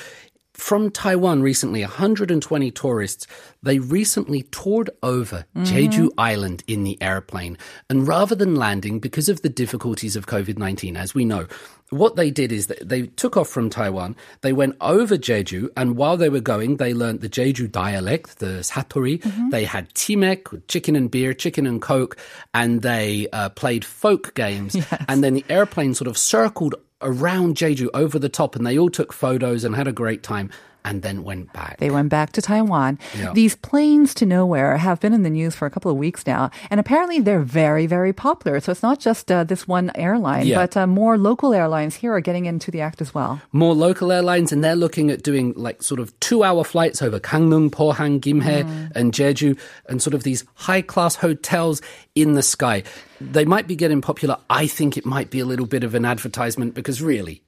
from 0.63 0.89
Taiwan 0.91 1.41
recently, 1.41 1.82
120 1.82 2.71
tourists, 2.71 3.28
they 3.62 3.80
recently 3.80 4.43
toured 4.43 4.89
over 5.04 5.45
Jeju 5.58 6.12
Island 6.17 6.63
in 6.67 6.86
the 6.86 6.97
airplane. 7.02 7.58
And 7.89 8.08
rather 8.08 8.34
than 8.34 8.56
landing, 8.56 9.02
because 9.02 9.28
of 9.28 9.41
the 9.41 9.49
difficulties 9.49 10.15
of 10.15 10.26
COVID 10.26 10.58
19, 10.58 10.95
as 10.95 11.13
we 11.13 11.26
know, 11.26 11.47
what 11.89 12.15
they 12.15 12.32
did 12.32 12.54
is 12.54 12.67
that 12.67 12.88
they 12.88 13.08
took 13.08 13.36
off 13.36 13.49
from 13.49 13.69
Taiwan, 13.69 14.15
they 14.39 14.54
went 14.54 14.78
over 14.80 15.17
Jeju, 15.17 15.67
and 15.76 15.97
while 15.97 16.15
they 16.15 16.30
were 16.30 16.39
going, 16.39 16.78
they 16.78 16.93
learned 16.93 17.19
the 17.19 17.30
Jeju 17.30 17.69
dialect, 17.69 18.39
the 18.39 18.63
Satori. 18.63 19.21
They 19.52 19.65
had 19.65 19.93
chimaek, 19.93 20.65
chicken 20.69 20.95
and 20.95 21.12
beer, 21.12 21.34
chicken 21.34 21.67
and 21.67 21.82
coke, 21.82 22.17
and 22.54 22.82
they 22.82 23.28
uh, 23.34 23.49
played 23.49 23.84
folk 23.84 24.34
games. 24.34 24.78
And 25.10 25.23
then 25.23 25.34
the 25.34 25.45
airplane 25.49 25.93
sort 25.93 26.08
of 26.08 26.17
circled 26.17 26.76
around 27.03 27.55
Jeju 27.55 27.89
over 27.93 28.17
the 28.17 28.29
top, 28.29 28.55
and 28.55 28.65
they 28.65 28.77
all 28.77 28.89
took 28.89 29.13
photos 29.13 29.63
and 29.63 29.75
had 29.75 29.87
a 29.87 29.91
great 29.91 30.23
time, 30.23 30.49
and 30.86 31.02
then 31.02 31.24
went 31.24 31.52
back. 31.54 31.78
They 31.78 31.89
went 31.89 32.10
back 32.10 32.32
to 32.34 32.41
Taiwan. 32.41 33.00
Yeah. 33.17 33.34
These 33.34 33.56
planes 33.58 34.13
to 34.15 34.26
nowhere 34.26 34.78
have 34.78 35.00
been 35.00 35.13
in 35.13 35.24
the 35.24 35.30
news 35.30 35.56
for 35.56 35.65
a 35.65 35.69
couple 35.69 35.91
of 35.91 35.98
weeks 35.98 36.26
now, 36.26 36.50
and 36.69 36.80
apparently 36.80 37.19
they're 37.19 37.39
very, 37.39 37.86
very 37.86 38.13
popular. 38.13 38.60
So 38.60 38.72
it's 38.72 38.84
not 38.84 39.00
just 39.00 39.32
uh, 39.32 39.43
this 39.43 39.67
one 39.67 39.91
airline, 39.96 40.48
Yeah. 40.48 40.58
but 40.58 40.76
uh, 40.76 40.88
more 40.88 41.17
local 41.17 41.54
airlines 41.54 41.96
here 41.96 42.12
are 42.13 42.22
getting 42.22 42.46
into 42.46 42.72
the 42.72 42.82
act 42.82 43.02
as 43.02 43.13
well. 43.13 43.41
more 43.52 43.76
local 43.76 44.12
airlines, 44.12 44.52
and 44.52 44.63
they're 44.63 44.76
looking 44.76 45.12
at 45.12 45.24
doing 45.24 45.54
like 45.56 45.84
sort 45.84 46.00
of 46.00 46.17
two-hour 46.19 46.63
flights 46.63 47.02
over 47.02 47.19
Gangneung, 47.19 47.69
Pohang, 47.69 48.19
Gimhae, 48.19 48.91
and 48.96 49.13
Jeju, 49.13 49.58
and 49.88 50.02
sort 50.02 50.13
of 50.13 50.24
these 50.24 50.43
high-class 50.56 51.15
hotels 51.17 51.82
in 52.15 52.34
the 52.34 52.41
sky. 52.41 52.84
They 53.22 53.46
might 53.46 53.67
be 53.67 53.76
getting 53.76 54.02
popular. 54.02 54.38
I 54.50 54.67
think 54.67 54.98
it 54.98 55.06
might 55.06 55.30
be 55.30 55.39
a 55.39 55.46
little 55.46 55.65
bit 55.67 55.84
of 55.84 55.93
an 55.96 56.04
advertisement 56.04 56.74
because 56.74 57.02
really, 57.02 57.42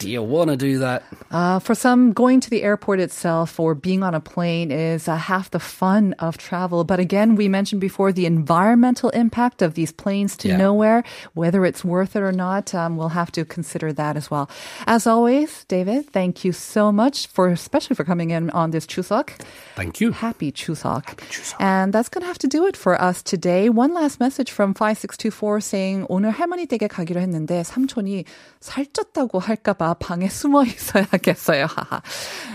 do 0.00 0.10
you 0.10 0.22
want 0.22 0.50
to 0.50 0.58
do 0.58 0.76
that? 0.80 1.02
Uh, 1.30 1.58
for 1.58 1.74
some, 1.74 2.12
going 2.12 2.38
to 2.40 2.50
the 2.50 2.62
airport 2.62 3.00
itself 3.00 3.58
or 3.58 3.74
being 3.74 4.02
on 4.02 4.14
a 4.14 4.20
plane 4.20 4.70
is 4.70 5.08
uh, 5.08 5.16
half 5.16 5.50
the 5.50 5.58
fun 5.58 6.12
of 6.18 6.36
travel. 6.36 6.84
But 6.84 7.00
again, 7.00 7.34
we 7.34 7.48
mentioned 7.48 7.80
before 7.80 8.12
the 8.12 8.26
environmental 8.26 9.08
impact 9.16 9.62
of 9.62 9.72
these 9.72 9.92
planes 9.92 10.36
to 10.44 10.48
Yeah. 10.48 10.58
nowhere, 10.58 11.02
whether 11.32 11.64
it's 11.64 11.82
worth 11.82 12.14
it 12.14 12.20
or 12.20 12.30
not, 12.30 12.74
um, 12.74 12.98
we'll 12.98 13.16
have 13.16 13.32
to 13.40 13.46
consider 13.46 13.90
that 13.94 14.18
as 14.20 14.30
well. 14.30 14.50
As 14.86 15.06
always, 15.06 15.64
David, 15.64 16.12
thank 16.12 16.44
you 16.44 16.52
so 16.52 16.92
much 16.92 17.26
for, 17.26 17.48
especially 17.48 17.96
for 17.96 18.04
coming 18.04 18.28
in 18.36 18.50
on 18.50 18.72
this 18.76 18.84
Chuseok. 18.84 19.30
Thank 19.76 20.02
you. 20.02 20.12
Happy 20.12 20.52
Chuseok. 20.52 21.16
And 21.58 21.94
that's 21.94 22.10
going 22.10 22.20
to 22.20 22.28
have 22.28 22.38
to 22.44 22.48
do 22.48 22.66
it 22.66 22.76
for 22.76 23.00
us 23.00 23.22
today. 23.22 23.70
One 23.70 23.94
last 23.94 24.20
message 24.20 24.52
from 24.52 24.74
5624 24.74 25.60
saying 25.60 26.04
오늘 26.10 26.32
할머니 26.32 26.66
댁에 26.66 26.86
가기로 26.86 27.18
했는데 27.22 27.64
삼촌이 27.64 28.26
살쪘다고 28.60 29.40
할까봐 29.40 29.86
방에 29.90 30.28
숨어 30.28 30.64
있어야겠어요. 30.64 31.68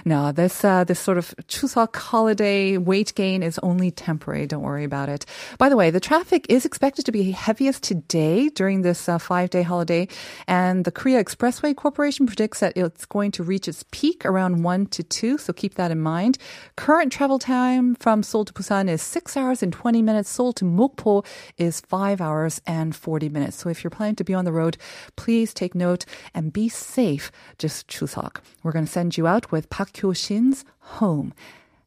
no, 0.05 0.31
this 0.31 0.63
uh, 0.63 0.83
this 0.83 0.99
sort 0.99 1.17
of 1.17 1.33
Chuseok 1.47 1.95
holiday 1.95 2.77
weight 2.77 3.13
gain 3.15 3.43
is 3.43 3.59
only 3.63 3.91
temporary. 3.91 4.47
Don't 4.47 4.61
worry 4.61 4.83
about 4.83 5.09
it. 5.09 5.25
By 5.57 5.69
the 5.69 5.77
way, 5.77 5.89
the 5.89 5.99
traffic 5.99 6.45
is 6.49 6.65
expected 6.65 7.05
to 7.05 7.11
be 7.11 7.31
heaviest 7.31 7.83
today 7.83 8.49
during 8.49 8.81
this 8.81 9.07
uh, 9.09 9.17
five 9.17 9.49
day 9.49 9.63
holiday, 9.63 10.07
and 10.47 10.85
the 10.85 10.91
Korea 10.91 11.23
Expressway 11.23 11.75
Corporation 11.75 12.27
predicts 12.27 12.59
that 12.59 12.73
it's 12.75 13.05
going 13.05 13.31
to 13.31 13.43
reach 13.43 13.67
its 13.67 13.83
peak 13.91 14.25
around 14.25 14.63
one 14.63 14.85
to 14.87 15.03
two. 15.03 15.37
So 15.37 15.53
keep 15.53 15.75
that 15.75 15.91
in 15.91 15.99
mind. 15.99 16.37
Current 16.75 17.11
travel 17.11 17.39
time 17.39 17.95
from 17.95 18.23
Seoul 18.23 18.45
to 18.45 18.53
Busan 18.53 18.89
is 18.89 19.01
six 19.01 19.37
hours 19.37 19.63
and 19.63 19.71
twenty 19.73 20.01
minutes. 20.01 20.29
Seoul 20.29 20.53
to 20.53 20.65
Mokpo 20.65 21.25
is 21.57 21.81
five 21.81 22.21
hours 22.21 22.61
and 22.65 22.95
forty 22.95 23.29
minutes. 23.29 23.57
So 23.57 23.69
if 23.69 23.83
you're 23.83 23.91
planning 23.91 24.15
to 24.15 24.23
be 24.23 24.33
on 24.33 24.45
the 24.45 24.51
road, 24.51 24.77
please 25.15 25.53
take 25.53 25.75
note 25.75 26.05
and 26.33 26.51
be 26.51 26.69
safe. 26.69 27.24
just 27.58 27.88
Chuseok. 27.88 28.36
We're 28.62 28.72
going 28.72 28.86
to 28.86 28.90
send 28.90 29.16
you 29.16 29.26
out 29.26 29.50
with 29.52 29.70
Park 29.70 29.92
Hyo 29.92 30.16
Shin's 30.16 30.64
Home. 30.80 31.32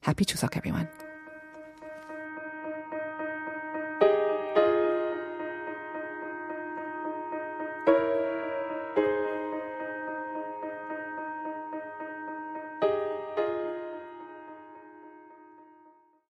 Happy 0.01 0.25
Chuseok, 0.25 0.57
everyone. 0.57 0.87